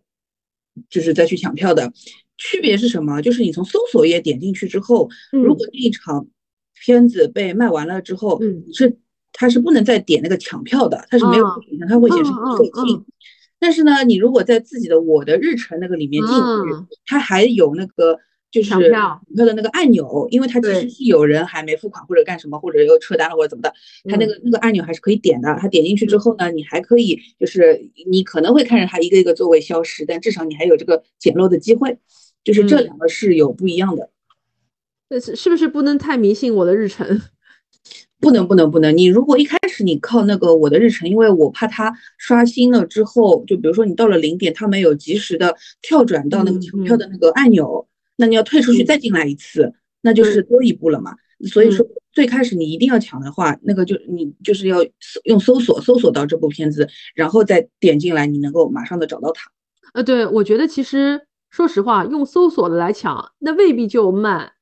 [0.89, 1.93] 就是再去抢票的。
[2.37, 3.21] 区别是什么？
[3.23, 6.27] 就是你从搜索页点进去之后，如嗯果那一场
[6.85, 8.99] 片子被卖完了之后，嗯你是
[9.33, 13.05] 它是不能再点那个抢票的，它是没有选项，它会显示嗯嗯售罄。
[13.59, 18.19] 但是呢，你如果在自己的我的日程那个里面进去嗯，它还有那个
[18.51, 18.91] 就是抢票
[19.35, 23.73] 票的那个按钮，因为它其实是有人还没付款或者干什么，或者又撤单了或者怎么的，
[24.11, 25.57] 它那嗯个那个按钮还是可以点的。
[25.59, 31.97] 它点进去之后呢，你还可以就是你可能会看着它一个一个座位消失，但至少你还有这个捡漏的机会。
[32.45, 34.11] 就是这嗯两个是有不一样的。
[35.09, 37.23] 但是是不是不能太迷信我的日程？
[38.21, 38.97] 不能不能不能！
[38.97, 51.15] 你如果一开始你靠那个我的日程，因为我怕它刷新了之后，就比如说你到了零点，它没有及时的跳转到那个嗯抢票的那个按钮，那你要退出去嗯再进来一次，那就是多一步了嘛。
[51.51, 59.51] 所以嗯说最开始你一定要抢的话，那个就你就是要搜用搜索搜索到这部片子，然后再点进来，你能够马上的找到它。
[59.93, 61.21] 呃，对，我觉得其实
[61.55, 64.53] 说实话，用搜索的来抢，那未必就慢，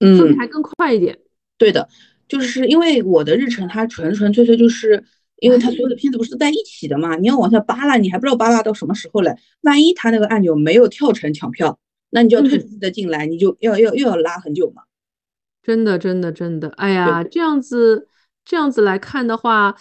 [0.00, 1.16] 说不还更快一点。
[1.56, 1.88] 对的，
[2.26, 5.04] 就是因为我的日程它纯纯粹粹就是。
[5.40, 9.34] 因为它所有的片子不是在一起的嘛，你要往下扒拉，你还不知道扒拉到什么时候嘞。
[9.62, 11.78] 万一它那个按钮没有跳成抢票，
[12.10, 14.82] 那你就要退嗯出去再进来，你就要要又要拉很久嘛。
[15.62, 18.06] 真的，真的，真的，哎呀，这样子
[18.44, 19.74] 这样子来看的话，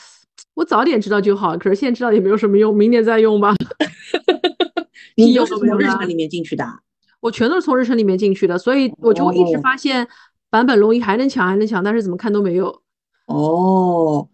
[0.54, 3.54] 我早点知道就好，可是现在知道也没有什么用，明年再用吧。
[5.16, 6.80] 你屁都是从日程里面进去的啊？
[7.20, 10.08] 我全都是从日程里面进去的，所以我就一直哦发现
[10.50, 12.82] 版本龙一还能抢，还能抢，但是怎么看都没有。
[13.26, 14.30] 哦，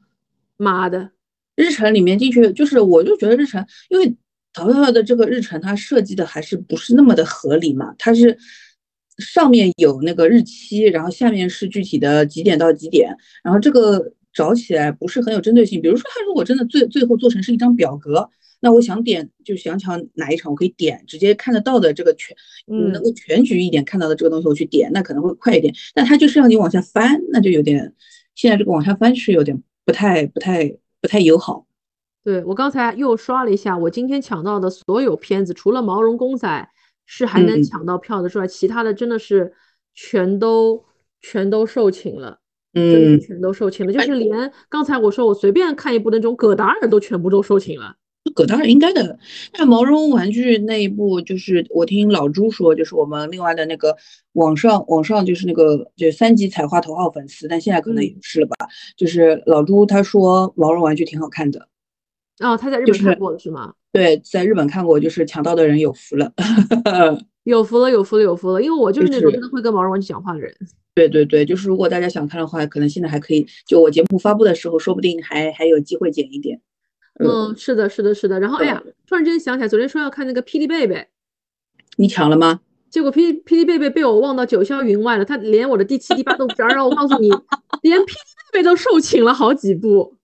[0.58, 1.10] 妈的，
[1.56, 4.16] 日程里面进去，就是我就觉得日程，因为
[4.54, 8.38] 淘票的这个日程它设计的还是不是那么的合理嘛，它是
[9.18, 15.82] 上面有那个日期，然后下面是具体的几点到几点，然后这个找起来不是很有针对性。
[15.82, 18.30] 比如说，它如果真的最最后做成是一张表格，
[18.66, 22.36] 那我想点就想抢哪一场，我可以点直接看得到的这个全，
[22.66, 25.72] 嗯能够全局一点看到的这个东西，我去点，那可能会快一点。
[25.94, 27.94] 但它就是让你往下翻，那就有点，
[28.34, 30.68] 现在这个往下翻是有点不太不太
[31.00, 31.68] 不太友好。
[32.24, 36.70] 对，我刚才又刷了一下，我今天抢到的所有片子，除了毛绒公仔
[37.06, 39.54] 是还能嗯抢到票的之外，其他的真的是
[39.94, 40.84] 全都
[41.22, 42.40] 全都售罄了，
[42.74, 47.96] 嗯，全都售罄了，就是连刚才我说我随便看一部那种葛达尔都全部都售罄了。
[48.36, 49.18] 葛当然应该的。
[49.58, 53.98] 那毛绒玩具那一部，就是我听老朱说，就是我们另外的那个
[54.34, 58.68] 网上网上就是那个就三级彩花头号粉丝，但现在可能也嗯不是了吧。
[58.96, 61.68] 就是老朱他说毛绒玩具挺好看的，
[62.42, 63.74] 哦，他在日本看过了是吗？
[63.92, 66.34] 对，在日本看过，就是抢到的人有福了。
[67.46, 68.62] 有福了，有福了，有福了！
[68.62, 70.52] 因为我就是那种真的会跟毛绒玩具讲话的人。
[70.96, 76.60] 对对对，就是如果大家想看的话，可能现在还可以，就我节目发布的时候，说不定还还有机会剪一点。
[77.20, 78.40] 嗯，嗯，是的，是的，是的。
[78.40, 81.08] 然后，哎呀，突然之间想起来，昨天说要看那个霹雳贝贝，
[81.98, 82.60] 你抢了吗？
[82.90, 86.68] 结果霹雳霹雳贝贝被我忘到九霄云外了，他连我的第七、第八都不知道。
[86.70, 87.30] 让我告诉你，
[87.84, 88.14] 连霹雳
[88.54, 90.16] 贝贝都售罄了好几部。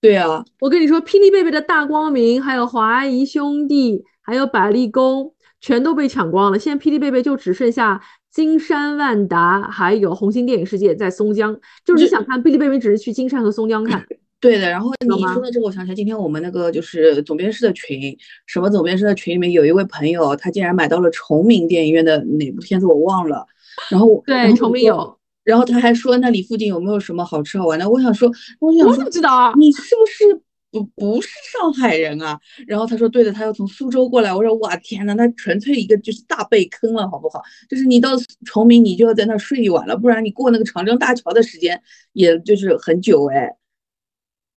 [0.00, 6.58] 对啊，我跟你说，霹雳贝贝的大光明，还有华谊兄弟，还有百丽宫，全都被抢光了。
[6.58, 11.56] 现在霹雳贝贝就只剩下金山万达，还有红星电影世界在松江。
[11.84, 14.04] 就是你想看霹雳贝贝，只是去金山和松江看。
[14.42, 14.68] 对的。
[14.68, 18.14] 然后你说到这个，我想起来，今天我们那个就是总编室的群，
[18.46, 23.46] 什么总编室的群里面有一位朋友，他竟然买到了崇明电影院的哪部片子我忘了。
[23.88, 27.88] 然后对，崇明有，然后他还说那里附近有没有什么好吃好玩的？
[27.88, 28.28] 我想说，
[28.58, 29.54] 我想说我怎么知道啊？
[29.56, 30.40] 你是不是
[30.72, 32.38] 不不是上海人啊？
[32.66, 34.34] 然后他说对的，他要从苏州过来。
[34.34, 37.40] 我说哇天呐，那纯粹一个就是大被坑了，好不好？
[37.68, 38.10] 就是你到
[38.44, 41.80] 崇明，你就要在那儿睡一晚了，不然你过那个长江大桥的时间，
[42.12, 43.54] 也就是很久哎。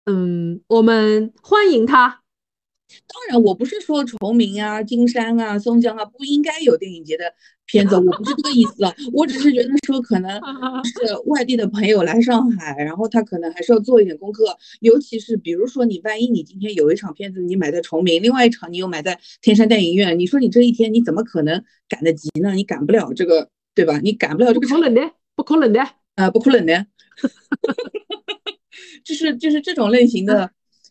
[0.07, 2.21] 嗯，我们欢迎他。
[3.07, 7.25] 当然，我不是说崇明啊、金山啊、松江啊不应该有电影节的
[7.65, 8.95] 片子，我不是这个意思啊。
[9.15, 10.31] 我只是觉得说，可能
[10.85, 22.53] 是外地的朋友来上海，然后他可能还是要做一点功课，尤其是比如说你万一你今天有一场片子你买在崇明，另外一场你又买在天山电影院，你说你这一天你怎么可能赶得及呢？
[22.53, 23.99] 你赶不了这个，对吧？
[24.01, 25.81] 你赶不了这个场，不可能的，不可能的。
[26.17, 26.87] 啊，不可能的。
[29.05, 30.51] 就是就是这种类型的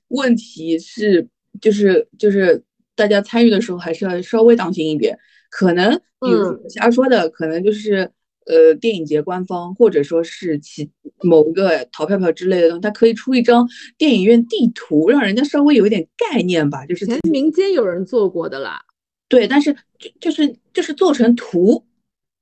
[0.10, 1.28] 问题是，
[1.60, 2.64] 就是就是
[2.96, 5.18] 大家参与的时候还是要稍微当心一点。
[5.50, 8.10] 可能比如瞎说的，可能就是
[8.46, 10.90] 呃电影节官方或者说是其
[11.22, 18.82] 某一个淘票票之类的东西，它可以出一张电影院地图，让人家稍微有一点概念吧，就是以前民间有人做过的啦。
[19.30, 21.86] 对，但是就就是就是做成图，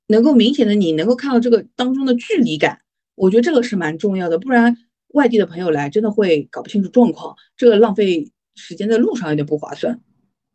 [0.08, 2.80] 能够明显的你能够看到这个当中的距离感，
[3.14, 4.76] 我觉得这个是蛮重要的，不然
[5.12, 10.00] 外地的朋友来真的会搞不清楚状况，这个浪费时间在路上有点不划算。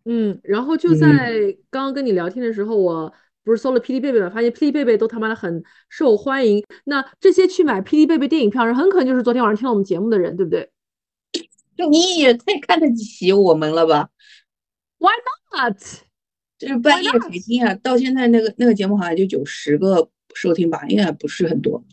[0.06, 6.64] 嗯，然后就嗯在刚刚跟你聊天的时候，我不是搜了霹雳贝贝嘛，发现霹雳贝贝都他妈的很受欢迎。
[6.86, 10.70] 那这些去买霹雳贝贝电影票的人，很可能就是昨天晚上听了我们节目的人，对不对
[11.90, 14.10] 你也太看得起我们了吧
[14.98, 15.78] ？Why？？Not，
[16.58, 17.32] 就是半夜 Why not？
[17.32, 17.74] 谁听啊？
[17.76, 21.84] 到现在那个那个节目好像就九十个收听吧，应该不是很多。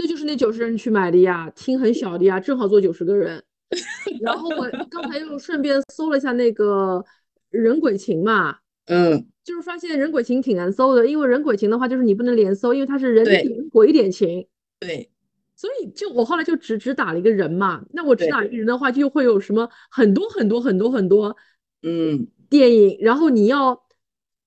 [0.00, 3.42] 那就是那九十人去买的呀，厅很小的呀，正好坐九十个人。
[4.22, 7.04] 然后我刚才又顺便搜了一下那个
[7.50, 14.46] 人鬼情嘛，嗯，就是发现人鬼情挺难搜的，因为人鬼情的话，就是你不能连搜，因为它是人对点鬼点情。
[14.80, 15.10] 对，
[15.54, 21.36] 所以就我后来就只只打了一个人嘛，那我只打一个人的话，就会有什么很多很多很多很多
[21.82, 23.84] 嗯，电影，然后你要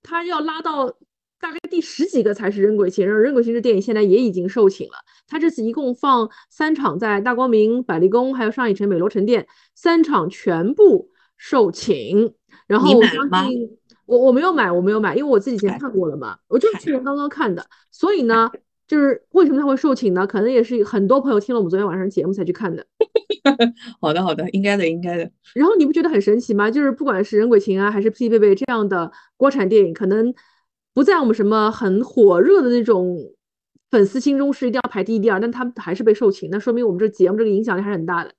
[0.02, 0.98] 他要拉到
[1.44, 4.94] 大概第十几个才是人鬼情，然后人鬼情这电影现在也已经售罄了。
[5.28, 12.34] 他这次一共放三场，在大光明、百丽宫还有上影城美罗城店三场全部售罄，
[12.66, 18.50] 然后我相信我我没有买，我没有买，因为我自己以前看过了嘛，我就是去年刚刚看的，所以呢。
[18.86, 20.28] 就是为什么他会售罄呢？
[20.28, 22.86] 可能也是很多朋友听了我们昨天晚上节目才去看的。
[24.00, 25.32] 好的好的，应该的应该的。
[25.56, 26.70] 然后你不觉得很神奇吗？
[26.70, 30.32] 就是不管是人鬼情啊，还是霹雳贝贝这样的国产电影，可能
[30.94, 33.18] 不在我们什么很火热的那种
[33.90, 38.34] 粉丝心中是一定要排第一、第二，但他们还是被售罄，那说明我们这节目这个影响力还是很大的。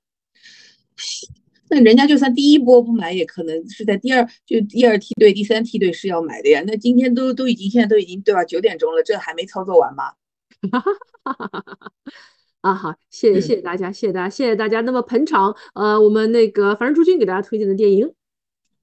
[1.71, 6.63] 那人家就算第一波不买，也可能是在第二就第二梯队、第三梯队是要买的呀。
[6.67, 8.45] 那今天都都已经现在都已经对吧？
[8.45, 10.13] 九点钟了，这还没操作完吗？
[12.61, 14.83] 啊，好，谢谢嗯谢谢大家，谢谢大家，谢谢大家。
[14.83, 18.13] 那么捧场，呃，我们那个凡人诸君给大家推荐的电影，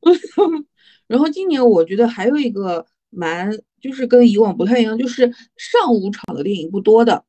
[1.07, 7.24] 然后今年我觉得还有一个蛮就是跟以往不太一样，就是上午场的电影不多的。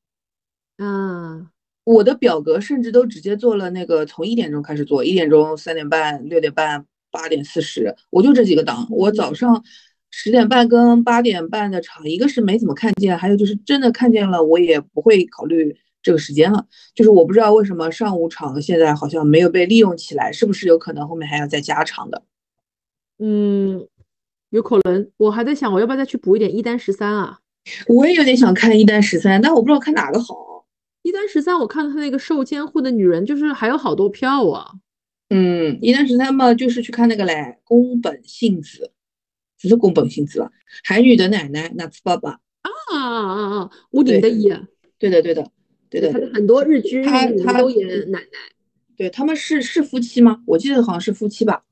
[0.78, 1.49] 嗯，
[1.85, 8.87] 我的表格甚至都直接做了那个从一点钟开始做，一点钟、三点半、六点半、八点四十，我就这几个档。
[8.91, 9.62] 我早上
[10.11, 16.66] 十点半跟八点半的场，一个是没怎么看见，还有就是真的看见了，我也不会考虑这个时间了。
[16.95, 22.22] 就是我不知道为什么上午场现在好像没有被利用起来，是不是有可能后面还要再加场的？
[23.18, 23.87] 嗯，
[24.53, 25.11] 有可能。
[25.16, 27.40] 我还在想，我要不要再去补一点一单十三啊？
[27.88, 30.66] 我也有点想看一单十三，但我不知道看哪个好。
[31.03, 34.72] 一单十三，我看他那个受监护的女人，就是还有好多票啊。
[35.30, 38.92] 嗯，一单十三嘛，就是去看那个嘞，宫本信子，
[39.57, 40.53] 只是宫本信子了，
[40.84, 43.70] 韩语的奶奶，那次爸爸啊啊啊啊！
[43.92, 44.48] 屋顶的一，
[44.98, 45.50] 对的对的
[45.88, 48.28] 对的，他很多日剧他他都演奶奶，
[48.96, 50.42] 对他们是是夫妻吗？
[50.46, 51.64] 我记得好像是夫妻吧。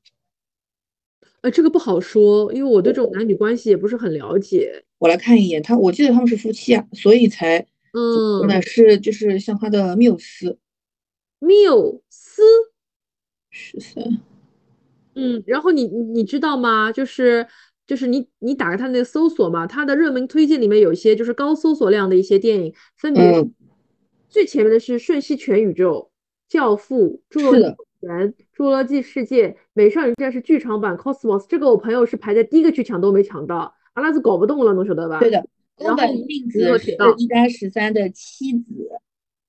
[1.41, 4.83] 呃，这个不好说，因为我对这种男女关系也不是很了解。
[4.99, 10.57] 我来看一眼，他我记得他们是夫妻啊，所以才嗯，那是就是像他的缪斯，
[11.39, 12.43] 缪斯？
[13.49, 14.21] 十三，
[15.15, 16.91] 嗯，然后你你知道吗？
[16.91, 17.45] 就是
[17.85, 23.45] 就是你你打开他那个搜索嘛，他的热门推荐里面有一些就是高搜索量的一些电影，分别
[24.29, 26.11] 最前面的是《瞬息全宇宙》、
[26.53, 35.19] 《教父》、《侏罗纪园》、《侏罗纪世界》、《美少女战士》剧场版《Cosmos》，这个我朋友是排在第一个去抢都没抢到，阿拉斯搞不动了，能晓得吧？
[35.19, 35.45] 对的，
[35.75, 38.89] 宫本信子是一丹十三的妻子。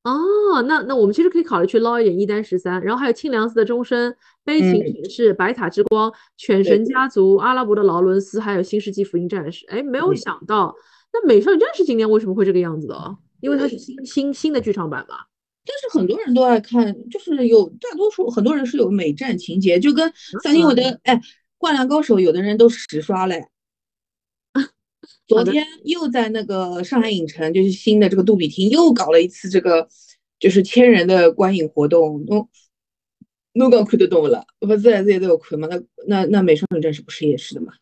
[0.05, 4.13] 哦，那那我们其实可以考虑去捞一点一丹十三，然后还有清凉寺的钟声、
[4.45, 9.65] 悲情城市、白塔之光、犬神家族、阿拉伯的劳伦斯，还有新世纪福音战士。
[9.69, 10.75] 哎，没有想到，
[11.13, 13.17] 那美少女战士今年为什么会这个样子的？
[13.41, 15.17] 因为它是新新新的剧场版嘛。
[15.65, 21.21] 但是很多人都爱看，就是有大多数很多人是有美战情节，就跟三星我的哎，
[21.57, 23.47] 灌篮高手有的人都实刷嘞。
[25.27, 29.89] 昨天又在那个上海影城，就是新的这个杜比厅又搞了一次这个，
[30.39, 32.25] 就是千人的观影活动。
[32.27, 32.49] 侬
[33.53, 34.45] 侬讲看得懂了？
[34.59, 35.69] 不是还是都有看吗？
[35.69, 37.73] 那那那美少女战士不是也是的吗？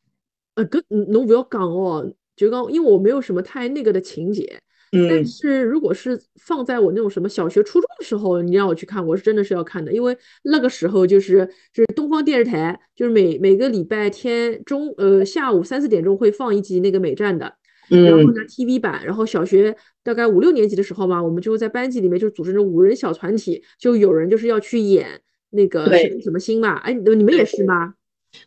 [0.54, 4.60] 呃，跟侬不要讲哦，就讲因为我没有什么太那个的情节。
[5.08, 17.54] 但是如果是放在我那种什么小学、初中的时候，你让我去看，我是真的是要看的，因为那个时候就是就是东方电视台，就是每每个礼拜天中呃下午三四点钟会放一集那个美战的，
[17.88, 25.20] 然后呢 TV 版，然后小学大概五六年级的时候嘛，我们就在班级里面就组织那五人小团体，就有人就是要去演
[25.50, 25.88] 那个
[26.20, 27.94] 什么星嘛，哎，你们也是吗？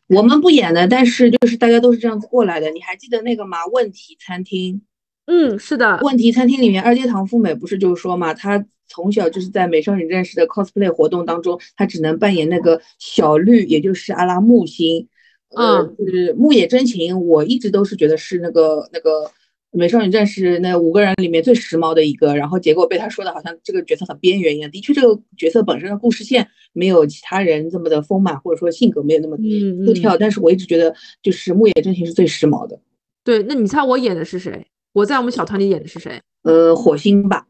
[0.07, 2.69] 我们不演的，但是就是大家都是这样子过来的。
[2.71, 3.65] 你还记得那个吗？
[3.71, 4.81] 问题餐厅。
[5.25, 5.99] 嗯，是的。
[6.03, 15.07] 问题餐厅里面，二阶堂富美不是就说嘛，她从小就是在美少女战士的 cosplay 活动当中，她只能扮演那个小绿，也就是阿拉木星。
[15.55, 19.31] 嗯，是木野真琴，我一直都是觉得是那个那个
[19.71, 24.71] 美少女战士那五个人里面最时髦的一个，然后结果被他说的好像这个角色很边缘一样。
[24.71, 29.37] 的确，这个角色本身的故事线没有其他人这么的丰满，或者说性格没有那么
[29.85, 32.79] 出挑，但是我一直觉得就是木野真琴是最时髦的。
[33.23, 34.65] 对，那你猜我演的是谁？
[34.93, 36.21] 我在我们小团里演的是谁？
[36.43, 37.45] 呃，火星吧。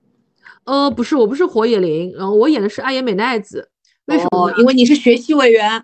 [0.65, 3.69] 呃，不是，我不是火野绫，然后我演的是爱野美奈子。
[4.05, 4.51] 为什么？
[4.57, 5.83] 因为你是学习委员。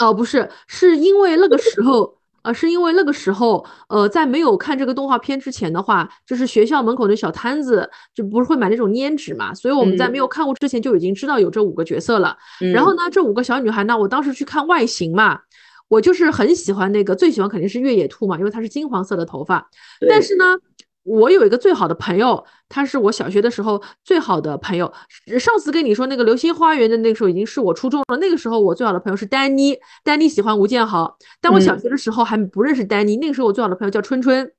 [0.00, 12.36] 哦，不是，是因为那个时候，呃，是因为那个时候，呃，在没有看这个动画片之前的话，就是学校门口的小摊子就不是会买那种粘纸嘛，所以我们在没有看过之前就已经知道有这五个角色了。
[12.72, 15.38] 然后呢，这五个小女孩呢，我当时去看外形嘛。
[15.94, 19.64] 我就是很喜欢那个，最喜欢肯定是越野兔嘛，因为它是金黄色的头发。
[20.08, 20.44] 但是呢，
[21.04, 24.92] 我有一个最好的朋友，他是我小学的时候最好的朋友。
[25.38, 28.16] 上次跟你说那个流星花园的那个时候已经是我初中了。
[28.16, 31.16] 那个时候我最好的朋友是丹妮，丹妮喜欢吴建豪。
[31.40, 34.52] 但我小学的时候还不认识丹妮，那个时候我最好的朋友叫春春。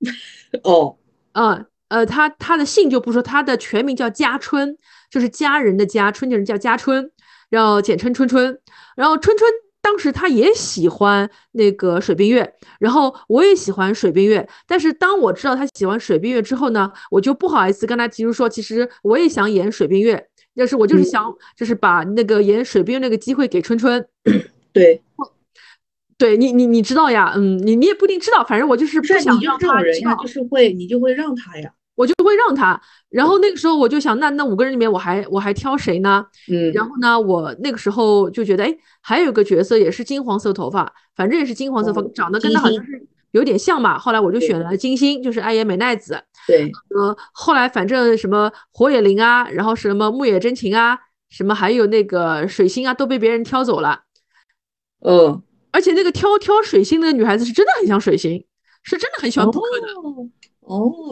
[0.64, 0.96] 哦，
[1.32, 4.76] 嗯呃，他他的姓就不说，他的全名叫家春，
[5.08, 7.12] 就是家人的家，春就是叫家春，
[7.48, 8.58] 然后简称春春，
[8.96, 9.48] 然后春春。
[9.86, 14.44] 当时他也喜欢那个水冰月，然后我也喜欢水冰月。
[14.66, 20.26] 但是当我知道他喜欢水冰月之后呢，我就不好意思跟他提出说，其实我也想演水冰月。
[20.56, 24.04] 但是我就是想，就是把那个演水冰月那个机会给春春。
[24.74, 25.00] 对，
[26.18, 31.70] 对你你你知道呀，嗯，你你也不一定知道，反正我就是不想让他知道，就是会你就会让他呀。
[31.96, 36.24] 我就会让他，然后那个时候我就想，那那五个人里面我还我还挑谁呢？
[36.52, 43.98] 嗯，然后呢，我那个时候就觉得，哎，还有一个角色也是金黄色头发，反正也是金黄色发，长得跟他好像是有点像嘛。
[43.98, 46.22] 后来我就选了金星，就是爱野美奈子。
[46.46, 50.98] 对，呃，后来反正什么火野绫啊，然后什么木野真琴啊，
[51.30, 54.02] 什么还有那个水星啊，都被别人挑走了。
[55.00, 55.42] 嗯，
[55.72, 58.44] 而且那个挑挑水星的女孩子是真的很像水星，
[58.82, 59.86] 是真的很喜欢扑克的。
[59.94, 60.28] 哦，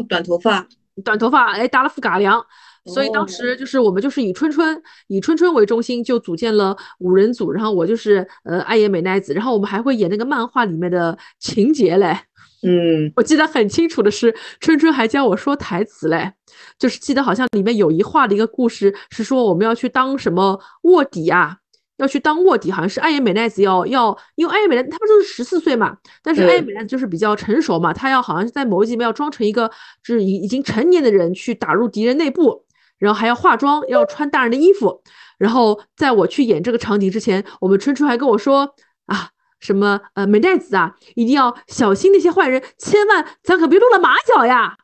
[0.08, 0.66] 短头发，
[1.04, 2.44] 短头发，哎，打了副嘎凉，
[2.86, 12.18] 所以当时就是我们就是以春春以春春为中心，就组建了五人组，然后我就是呃爱野美奈子，然后我们还会演那个漫画里面的情节嘞，
[12.62, 16.32] 嗯，我记得很清楚的是春春还教我说台词嘞，
[16.78, 21.58] 就是记得好像里面有一话的一个故事是说我们要去当什么卧底啊，
[21.96, 29.70] 要去当卧底，好像是暗夜美奈子要要，因为暗夜美奈她不就是十四岁嘛，但是暗夜美奈子就是比较成熟嘛，她要好像是在某一集里面要装成一个
[30.02, 32.64] 就是已已经成年的人去打入敌人内部，
[32.98, 35.02] 然后还要化妆，要穿大人的衣服。
[35.36, 38.74] 然后在我去演这个场景之前，我们春春还跟我说
[39.06, 44.76] 啊，什么呃美奈子啊，一定要小心那些坏人，千万咱可别露了马脚呀。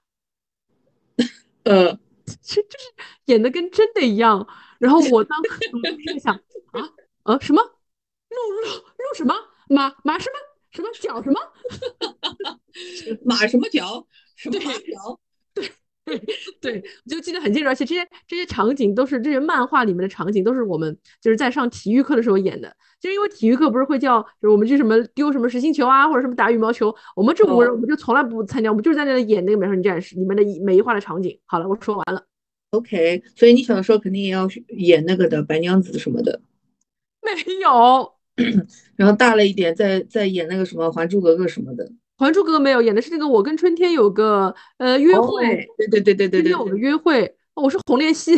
[1.64, 1.98] 呃，
[2.42, 2.92] 这 就是
[3.26, 4.46] 演的跟真的一样。
[4.78, 5.60] 然后我当时
[6.06, 6.34] 在想
[6.72, 6.88] 啊，
[7.30, 9.32] 呃，什么露露露什么
[9.68, 10.36] 马马什么
[10.72, 11.38] 什么脚什么
[13.24, 14.04] 马什么脚
[14.34, 15.20] 什么马脚？
[15.54, 15.70] 对
[16.18, 16.18] 对
[16.60, 22.74] 对，我就记得很清楚，而且这些这些场景都是这些漫画里面的场景，都是我们就是在上体育课的时候演的。
[23.00, 31.38] 就因为体育课不是会叫，就是我们去什么丢什么实心球啊，或者什么打羽毛球，我们这五个人我们就从来不参加，我们就是在那里演那个《美少女战士》里面的每一话的场景。
[31.46, 32.24] 好了，我说完了。
[32.72, 36.40] OK，所以你小时候肯定也要演那个的白娘子什么的，
[37.46, 38.12] 没有，
[38.96, 41.84] 然后大了一点再再演那个什么《还珠格格》什么的。
[42.18, 48.36] 《还珠格格》没有演的是那个我跟春天有个呃约哦会，对对对对对对有个约会，哦我是红莲溪。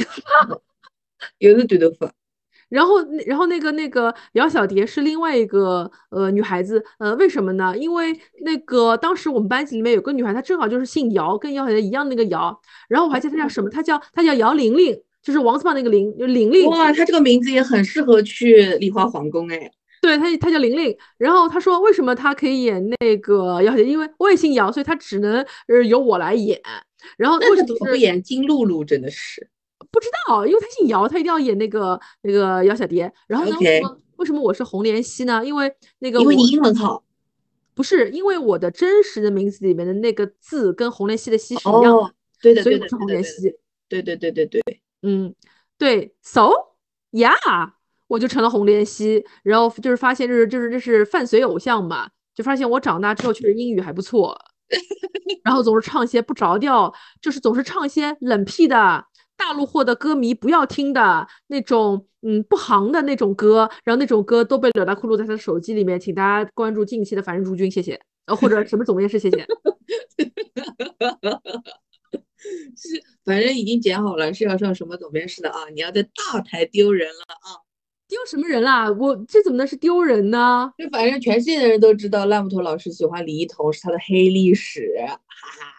[1.38, 2.12] 有的对头发。
[2.72, 2.94] 然后，
[3.26, 7.76] 然后那个那个姚小蝶是另外一个呃女孩子，呃，为什么呢？
[7.76, 12.58] 因为那个当时我们班级里面有个女孩，她正好就是姓姚，跟姚小蝶一样那个姚。
[12.88, 16.68] 然后我还记得她叫什么，她叫她叫姚玲玲，就是王字旁那个玲，就玲玲。
[16.68, 19.70] 哇，她这个名字也很适合去梨花皇宫哎。
[20.00, 20.96] 对，她她叫玲玲。
[21.16, 23.76] 然后她说为什么她可以演那个姚？
[23.78, 26.60] 因为我也姓姚，所以她只能呃由我来演。
[27.16, 28.84] 然后为什么不演金露露？
[28.84, 29.48] 真的是。
[29.90, 33.12] 不知道，因为他姓姚，他一定要演那个那个姚小蝶。
[33.26, 35.44] 然后呢，为什么为什么我是红莲溪呢？
[35.44, 37.04] 因为那个因为你英文好，
[37.74, 43.52] 不是因为我的真实的名字里面的那个字跟红莲溪的溪是一样的，哦、对的，所以我是红莲溪。
[43.88, 44.62] 对对对对对，
[45.02, 45.34] 嗯，
[45.78, 46.50] 对，so
[47.12, 47.72] yeah，
[48.08, 49.24] 我就成了红莲溪。
[49.42, 54.38] 然后就是发现，就是就是这是伴随偶像嘛，就发现我长大之后确实英语还不错，
[55.44, 59.06] 然后总是唱一些不着调，就是总是唱一些冷僻的。
[59.34, 69.44] 大陆货的歌迷不要听的那种，嗯，不行的那种歌，然后那种歌都被柳大库录在他的手机里面，请大家关注近期的《凡人诸君》，谢谢，呃，或者什么总编室，谢谢。
[72.76, 75.68] 是，反正已经剪好了，是要上什么总编室的啊？
[75.74, 77.60] 你要在大台丢人了啊！
[78.08, 78.90] 丢什么人啦？
[78.92, 80.72] 我这怎么能是丢人呢？
[80.78, 85.72] 就反正全世界的人都知道，烂木头老师喜欢李一桐，是他的黑历史，哈哈。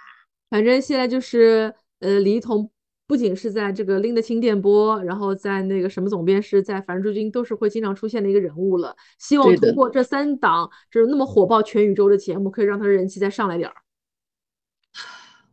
[0.49, 2.69] 反正现在就是，呃，李一桐。
[3.05, 8.95] 不仅是在这个拎得清电波，然后在那个什么总编室，在凡人诸君都是会经常出现的一个人物了。
[9.19, 13.75] 希望通过这三档就是那么火爆全宇宙的节目，可以让他的人气再上来点儿。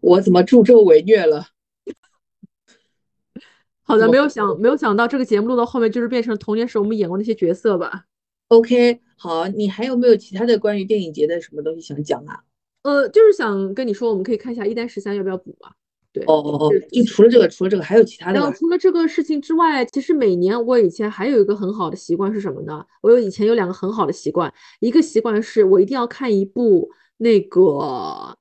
[0.01, 1.47] 我怎么助纣为虐了？
[3.83, 8.05] 好的，没有想没有想到这个节目录到后面就是变成童年时我们演过那些角色吧。
[8.49, 12.41] OK，好，你还有没有其他的关于电影节的什么东西想讲啊？
[12.83, 15.73] 呃，就是想跟你说，我们可以看一下一单十三要不要补啊？
[16.13, 18.35] 对，哦哦哦，就除了这个，除了这个还有其他的。
[18.35, 22.85] 然后除了这个事情之外，其实每年我以前还有一个很好的习惯是什么呢？
[23.03, 28.37] 我有以前有两个很好的习惯，一个习惯是我一定要看一部那个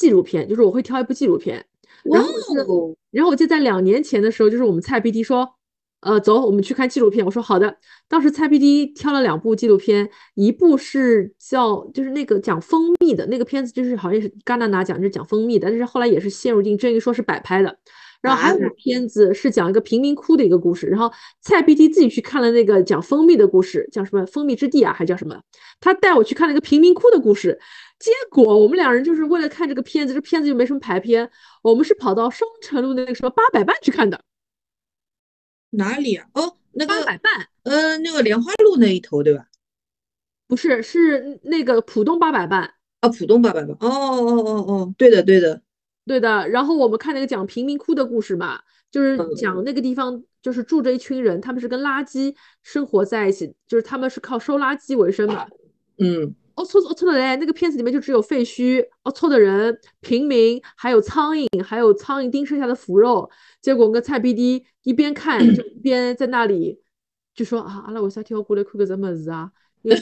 [0.00, 1.62] 纪录片，就是我会挑一部纪录片。
[2.02, 2.32] 然后
[2.66, 5.46] 我，然后我记得在两年前的时候，就是我们蔡 PD 说，
[6.00, 7.22] 呃，走，我们去看纪录片。
[7.22, 7.76] 我说好的。
[8.08, 17.76] 当时蔡 PD 挑了两部纪录片，一部是叫就是那个讲蜂蜜的那个片子，就是好像是戛纳拿奖，就是讲蜂蜜的，但是后来也是陷入进争议，说是摆拍的。
[18.22, 25.40] 然后还有一个片子是讲一个贫民窟的一个故事，然后蔡 PD 自己去看了那个讲蜂蜜的故事，讲什么蜂蜜之地啊，还叫什么？
[25.80, 27.58] 他带我去看了一个贫民窟的故事，
[28.00, 31.30] 结果我们两人就是为了看这个片子，这片子又没什么排片，
[31.62, 34.20] 我们是跑到双城路那个什么八佰伴去看的。
[35.70, 36.26] 哪里啊？
[36.34, 39.46] 哦，那个八佰伴，呃，那个莲花路那一头对吧？
[40.48, 43.76] 不是，是那个浦东八佰伴啊，浦东八佰伴。
[43.80, 45.62] 哦哦哦哦，对的对的
[46.06, 46.48] 对的。
[46.48, 55.48] 然后我们看那个讲贫民窟的故事嘛，就是嗯讲那个地方就是住着一群人，他们是跟垃圾生活在一起，就是他们是靠收垃圾为生的。
[55.98, 63.30] 嗯，哦错哦错的嘞，那个片子里面就只有废墟，哦错的人、平民，还有苍蝇，还有苍蝇叮剩下的腐肉。
[63.62, 66.78] 结果我跟蔡 PD 一边看就一边在那里
[67.34, 69.50] 就说啊，阿拉为啥跳过来看个什么子啊？
[69.80, 69.98] 因为，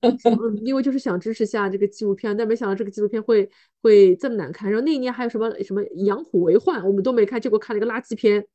[0.00, 3.50] 嗯，因为就是想支持下这个纪录片，但没想到这个纪录片会
[3.82, 4.70] 会这么难看。
[4.70, 8.46] 然后那一年还有什么什么养虎为患，我们都没看，结果看了一个垃圾片。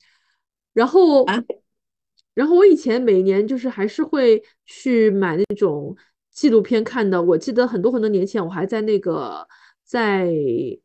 [0.71, 1.43] 然后，啊
[2.33, 5.95] 然后我以前每年就是还是会去买那种
[6.34, 7.21] 纪录片看的。
[7.21, 9.47] 我记得很多很多年前，我还在那个
[9.86, 10.29] 在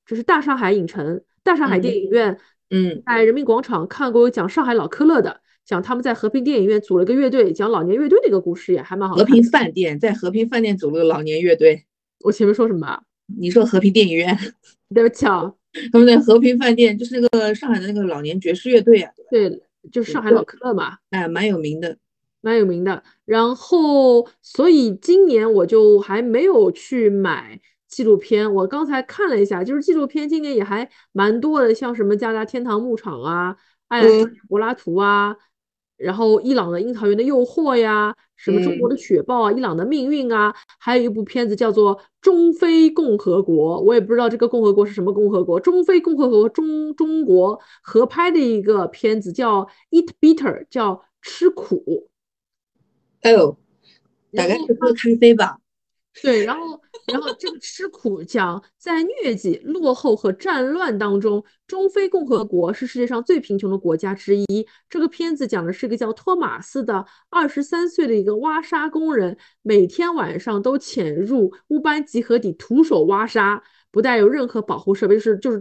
[0.06, 2.38] 就是大上海影城、大上海电影院，
[2.70, 5.40] 嗯在人民广场看过讲上海老科勒的。
[5.64, 9.14] 讲他们在和平电影院组了个乐队，讲老年乐队的一个故事，也还蛮好。
[9.14, 11.84] 和平饭店在和平饭店组了个老年乐队。
[12.20, 13.02] 我前面说什么？
[13.38, 14.34] 你说和平电影院？
[14.94, 15.52] 对不起啊，
[15.92, 19.12] 他们在和平饭店就是那个上海的那个老年爵士乐队啊。
[19.30, 19.60] 对，
[19.92, 20.96] 就是上海老科勒嘛。
[21.10, 21.98] 哎，蛮有名的，
[22.40, 23.02] 蛮有名的。
[23.24, 27.60] 然后，所以今年我就还没有去买。
[27.88, 33.56] 纪录片，我刚才看了一下，就是纪录片今年也还蛮多的，像什么加拿大天堂牧场啊，
[33.88, 34.02] 爱
[34.46, 35.34] 柏拉图啊，
[35.96, 52.10] 然后伊朗的樱桃园的诱惑呀，什么中国的雪豹啊，伊朗的命运啊，还有一部片子叫做中非共和国，我也不知道这个共和国是什么共和国，中非共和国中中国合拍的一个片子叫 Eat Bitter，叫吃苦。
[53.22, 53.56] 哦，
[54.32, 55.58] 大概是喝咖啡吧。
[56.20, 64.66] 对，然后，然后这个吃苦讲，在疟疾、落后和战乱当中，中非共和国是世界上最贫穷的国家之一。
[64.88, 73.62] 这个片子讲的是一个叫托马斯的二十三岁的一个挖沙工人，每天晚上都潜入乌班集合地徒手挖沙，
[73.92, 75.60] 不带有任何保护设备，就是就是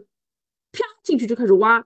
[0.72, 1.86] 啪进去就开始挖。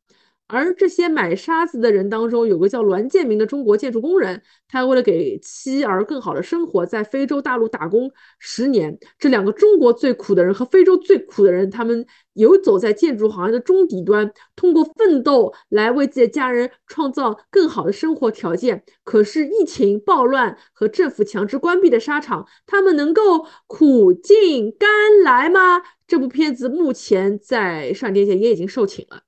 [0.54, 9.00] 而这些买沙子的人当中，有个叫栾建明的中国建筑工人，他为了给妻儿更好的生活，在非洲大陆打工十年。
[9.18, 18.84] 这两个中国最苦的人和非洲最苦的人，他们游走在建筑行业的中底端，通过奋斗来为自己的家人创造更好的生活条件。
[19.06, 24.90] 可是疫情、暴乱和政府强制关闭的沙场，他们能够苦尽甘
[25.24, 25.82] 来吗？
[26.06, 29.22] 这部片子目前在上电界也已经售罄了。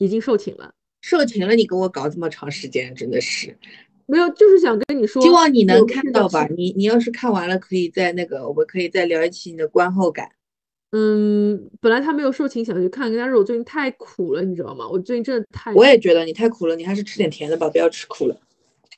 [0.00, 0.72] 已经售罄了，
[1.02, 3.54] 售罄了，你给我搞这么长时间，真的是
[4.06, 6.48] 没有，就是想跟你说，希望你能看到吧。
[6.56, 10.30] 你你要是看完了，可以在那个，我们可以再聊一期你的观后感。
[10.92, 14.88] 嗯，本来他没有售罄，想去看，但是我最近太苦了，你知道吗？
[14.88, 15.72] 我最近真的太……
[15.74, 18.40] 我也觉得你太苦了，你还是吃点甜的吧，不要吃苦了。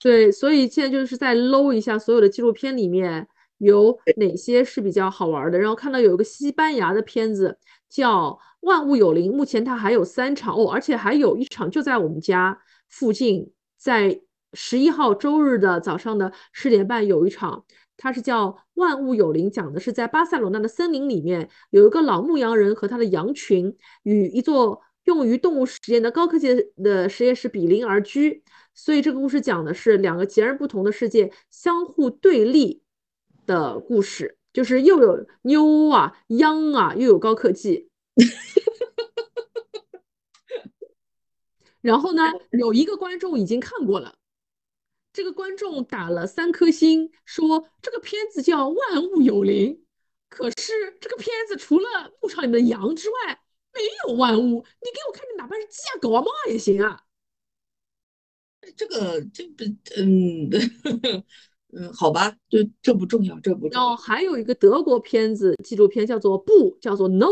[0.01, 3.27] 对，所以现在就是在搂一下所有的纪录片里面
[3.59, 7.59] 有哪些是比较好玩的，然后看到有一个西班牙的片子
[7.93, 8.41] 叫。
[8.63, 14.21] 万物有灵，目前它还有三场哦，而且还有一场就在我们家附近，在
[14.53, 17.65] 十一号周日的早上的十点半有一场，
[17.97, 28.45] 它是叫万物有灵，讲的是在巴塞罗那的森林里面有一个老牧羊人和他的羊群与一座用于动物实验的高科技的实验室比邻而居，
[28.77, 32.85] 所以这个故事讲的是两个截然不同的世界相互对立
[33.45, 37.91] 的故事，就是又有妞啊、羊啊，又有高科技。
[41.81, 42.23] 然后呢，
[42.53, 44.15] 有一个观众已经看过了，
[45.13, 49.75] 这个观众打了三颗星，说这个片子叫《万物有灵》，
[50.29, 53.41] 可是这个片子除了牧场里的羊之外，
[53.73, 54.65] 没有万物。
[54.81, 57.03] 你给我看的，哪怕是鸡啊、狗啊、猫啊也行啊。
[58.77, 59.65] 这个这不，
[59.97, 60.49] 嗯
[61.75, 63.69] 嗯，好吧，这这不重要，这不。
[63.69, 67.27] 然后还有一个德国片子纪录片叫做《不》，叫做《No》。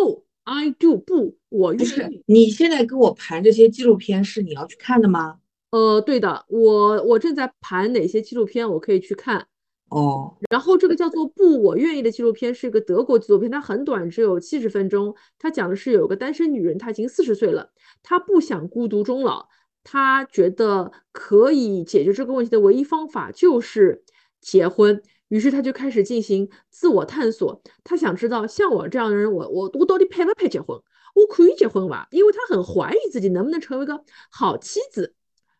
[0.44, 2.08] I do 不，我不是。
[2.26, 5.36] 你现在跟我盘这些纪录片是你要去看的吗？
[5.70, 9.46] 呃，对的，我我正在盘哪些纪录片我可以去看。
[9.90, 15.14] 哦，然后这个叫做不，我愿意的纪录片是一个德国纪录片，它很短，只有七十分钟。
[15.38, 17.70] 它讲的是有个单身女人，她已经四十岁了，
[18.02, 19.46] 她不想孤独终老，
[19.84, 24.02] 她觉得可以解决这个问题的唯一方法就是
[24.40, 25.02] 结婚。
[25.28, 30.76] 于是他就开始进行自我探索，他想知道像我这样的人，我我我到底配不配结婚？
[31.14, 32.06] 我可以结婚吧？
[32.10, 35.14] 因为他很怀疑自己能不能成为一个好妻子。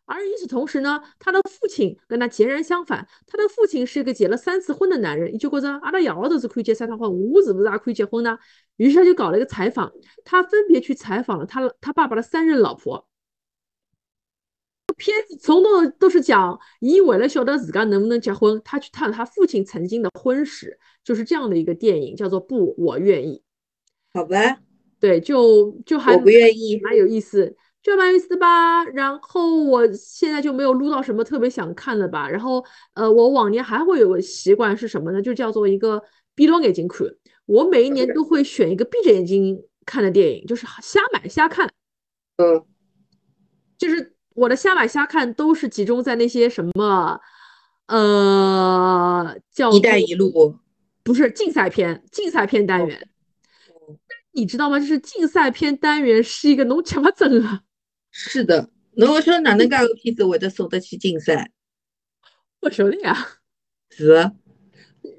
[0.06, 8.36] 而与此同时呢，他的父亲跟他截然相反，他的父亲是一个结了三次婚的男人，也就觉得阿拉爷老头是可以结三趟婚，我是不是也可以结婚呢？
[8.76, 9.92] 于是他就搞了一个采访，
[10.24, 13.06] 他分别去采访了他他爸爸的三任老婆。
[14.94, 23.42] 片子从头都是讲，伊为了晓得自家能不能结婚，他去探他父亲曾经的婚史，就是这样的一个电影，叫做《不，我愿意》。
[24.18, 24.60] 好吧，
[24.98, 28.84] 对，就就还我不愿意，蛮有意思，就蛮有意思的吧。
[28.84, 32.28] 然后我现在就没有撸到什么特别想看的吧。
[32.28, 32.64] 然后
[32.94, 35.22] 呃，我往年还会有个习惯是什么呢？
[35.22, 36.02] 就叫做一个
[36.34, 37.06] 闭着眼睛看。
[37.46, 41.70] 我每一年都会选一个闭着眼睛看的电影，就是瞎买瞎看。
[42.36, 42.64] 嗯，
[43.78, 44.14] 就是。
[44.34, 47.20] 我的瞎买瞎看都是集中在那些什么，
[47.86, 50.56] 呃，叫“一带一路”，
[51.02, 53.08] 不是竞赛片，竞赛片单元。
[54.32, 54.78] 你知道吗？
[54.78, 57.62] 就是竞赛片单元是一个侬吃不整啊。
[58.12, 61.50] 是的，侬说哪能介个片子会得送得去竞赛？
[62.60, 63.16] 我晓得呀。
[63.88, 64.30] 是。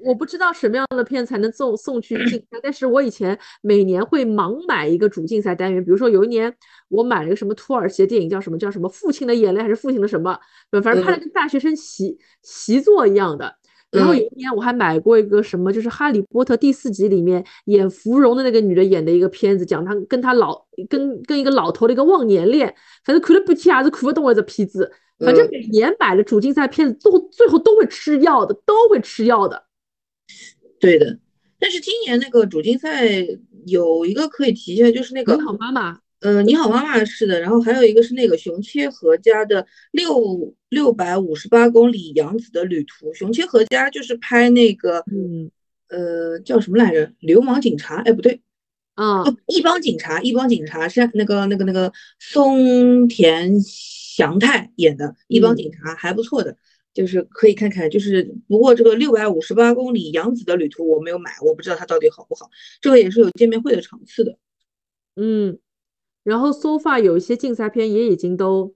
[0.04, 6.52] 我不知道什么样的片才能送送去竞赛，但是我以前每年会盲买一个主竞赛单元，比如说有一年
[6.88, 10.38] 我买了个什么土耳其的电影，叫什么叫什么《父亲的眼泪》还是《父亲的什么》，
[10.82, 13.56] 反正拍的跟大学生习习作一样的。
[13.90, 22.74] 然后有一年我还买过一个什么，就是《哈利波特》第四集里面演芙蓉的那个女的演的一个片子，讲她跟她老跟跟一个老头的一个忘年恋，
[23.04, 24.90] 反正看了半天还是看不懂这片子。
[25.18, 29.62] 反正每年买的主竞赛片子都最后都会吃药的，都会吃药的。
[30.80, 31.18] 对的，
[31.58, 33.08] 但是今年那个主竞赛
[33.66, 35.98] 有一个可以提一下，就是那个你好妈妈。
[36.20, 43.12] 呃，你好妈妈是的，然后还有一个是那个熊切和家的六六百五十八公里杨子的旅途。
[43.12, 45.50] 熊切和家就是拍那个，嗯，
[45.88, 47.12] 呃，叫什么来着？
[47.18, 47.96] 流氓警察？
[48.02, 48.40] 哎，不对，
[48.94, 56.56] 啊，一帮警察，一帮警察是那个那个那个松田翔太演的，一帮警察还不错的，
[56.94, 57.88] 就是可以看看。
[57.88, 62.50] 就是不过这个六百五十八公里杨子的旅途我没有买，我不知道它到底好不好。
[62.80, 64.36] 这个也是有见面会的场次的，
[65.16, 65.58] 嗯。
[66.24, 68.72] 然后，so far 有一些竞赛片也已经都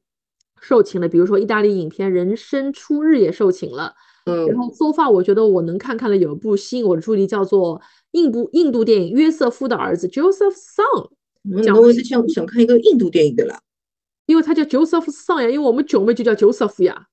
[0.61, 3.95] 售罄了，比如说意大利影片《人生初日》也售罄了。
[4.25, 11.63] 嗯，然后 so far 我觉得我能看看的有一部吸引我的注意力，叫做印度印度电影《约瑟夫的儿子》（Joseph Son）。
[11.63, 13.61] 讲我是想想看一个印度电影的啦，
[14.27, 17.07] 因为他叫 Joseph Son 呀，因为我们九妹就叫 Joseph 呀。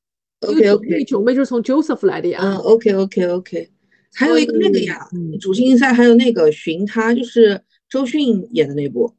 [0.47, 2.39] OK OK，九妹就是从 Joseph 来的呀。
[2.41, 3.69] 嗯，OK OK OK。
[4.13, 5.07] 还有一个那个呀，
[5.41, 9.15] 主竞赛还有那个寻他，就是周迅演的那部。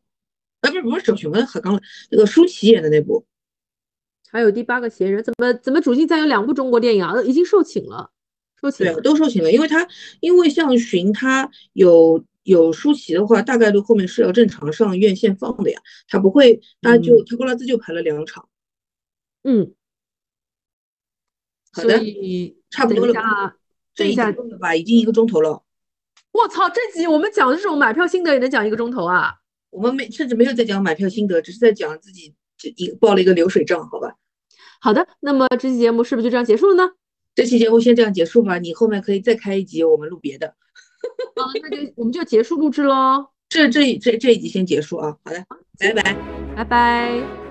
[0.60, 1.80] 啊，不是不是周迅，我很刚。
[2.10, 3.26] 那个舒淇演的那部，
[4.30, 7.20] 还有第八个嫌疑人，怎么怎么主竞赛有两部中国电影啊？
[7.22, 8.10] 已经售罄了，
[8.60, 9.52] 售罄对，都售罄了。
[9.52, 9.86] 因为他
[10.20, 18.48] 因为像寻他有有舒淇的话，大概率后面是要正常上院线放的呀，他不会，他就他高拉兹就排了两场。
[19.42, 19.72] 嗯，
[21.74, 21.98] 好的，
[22.70, 23.14] 差不多了，
[23.94, 25.62] 这一下了吧，已经一个钟头了。
[26.32, 29.34] 我操，这集我们讲这种买票心得也能讲一个钟头啊！
[29.70, 34.16] 我们没甚至没有在讲买票心得，只是在讲自己这一报了一个流水账，好吧？
[34.80, 36.92] 好的，那么这期节目是不是就这样结束了呢？
[37.34, 40.54] 这期节目先这样结束吧，你后面可以再开一集，我们录别的。
[41.36, 43.26] 好，那就我们就结束录制喽。
[43.48, 45.44] 这这这这一集先结束啊，好的，
[45.78, 46.16] 拜拜，
[46.56, 47.43] 拜拜。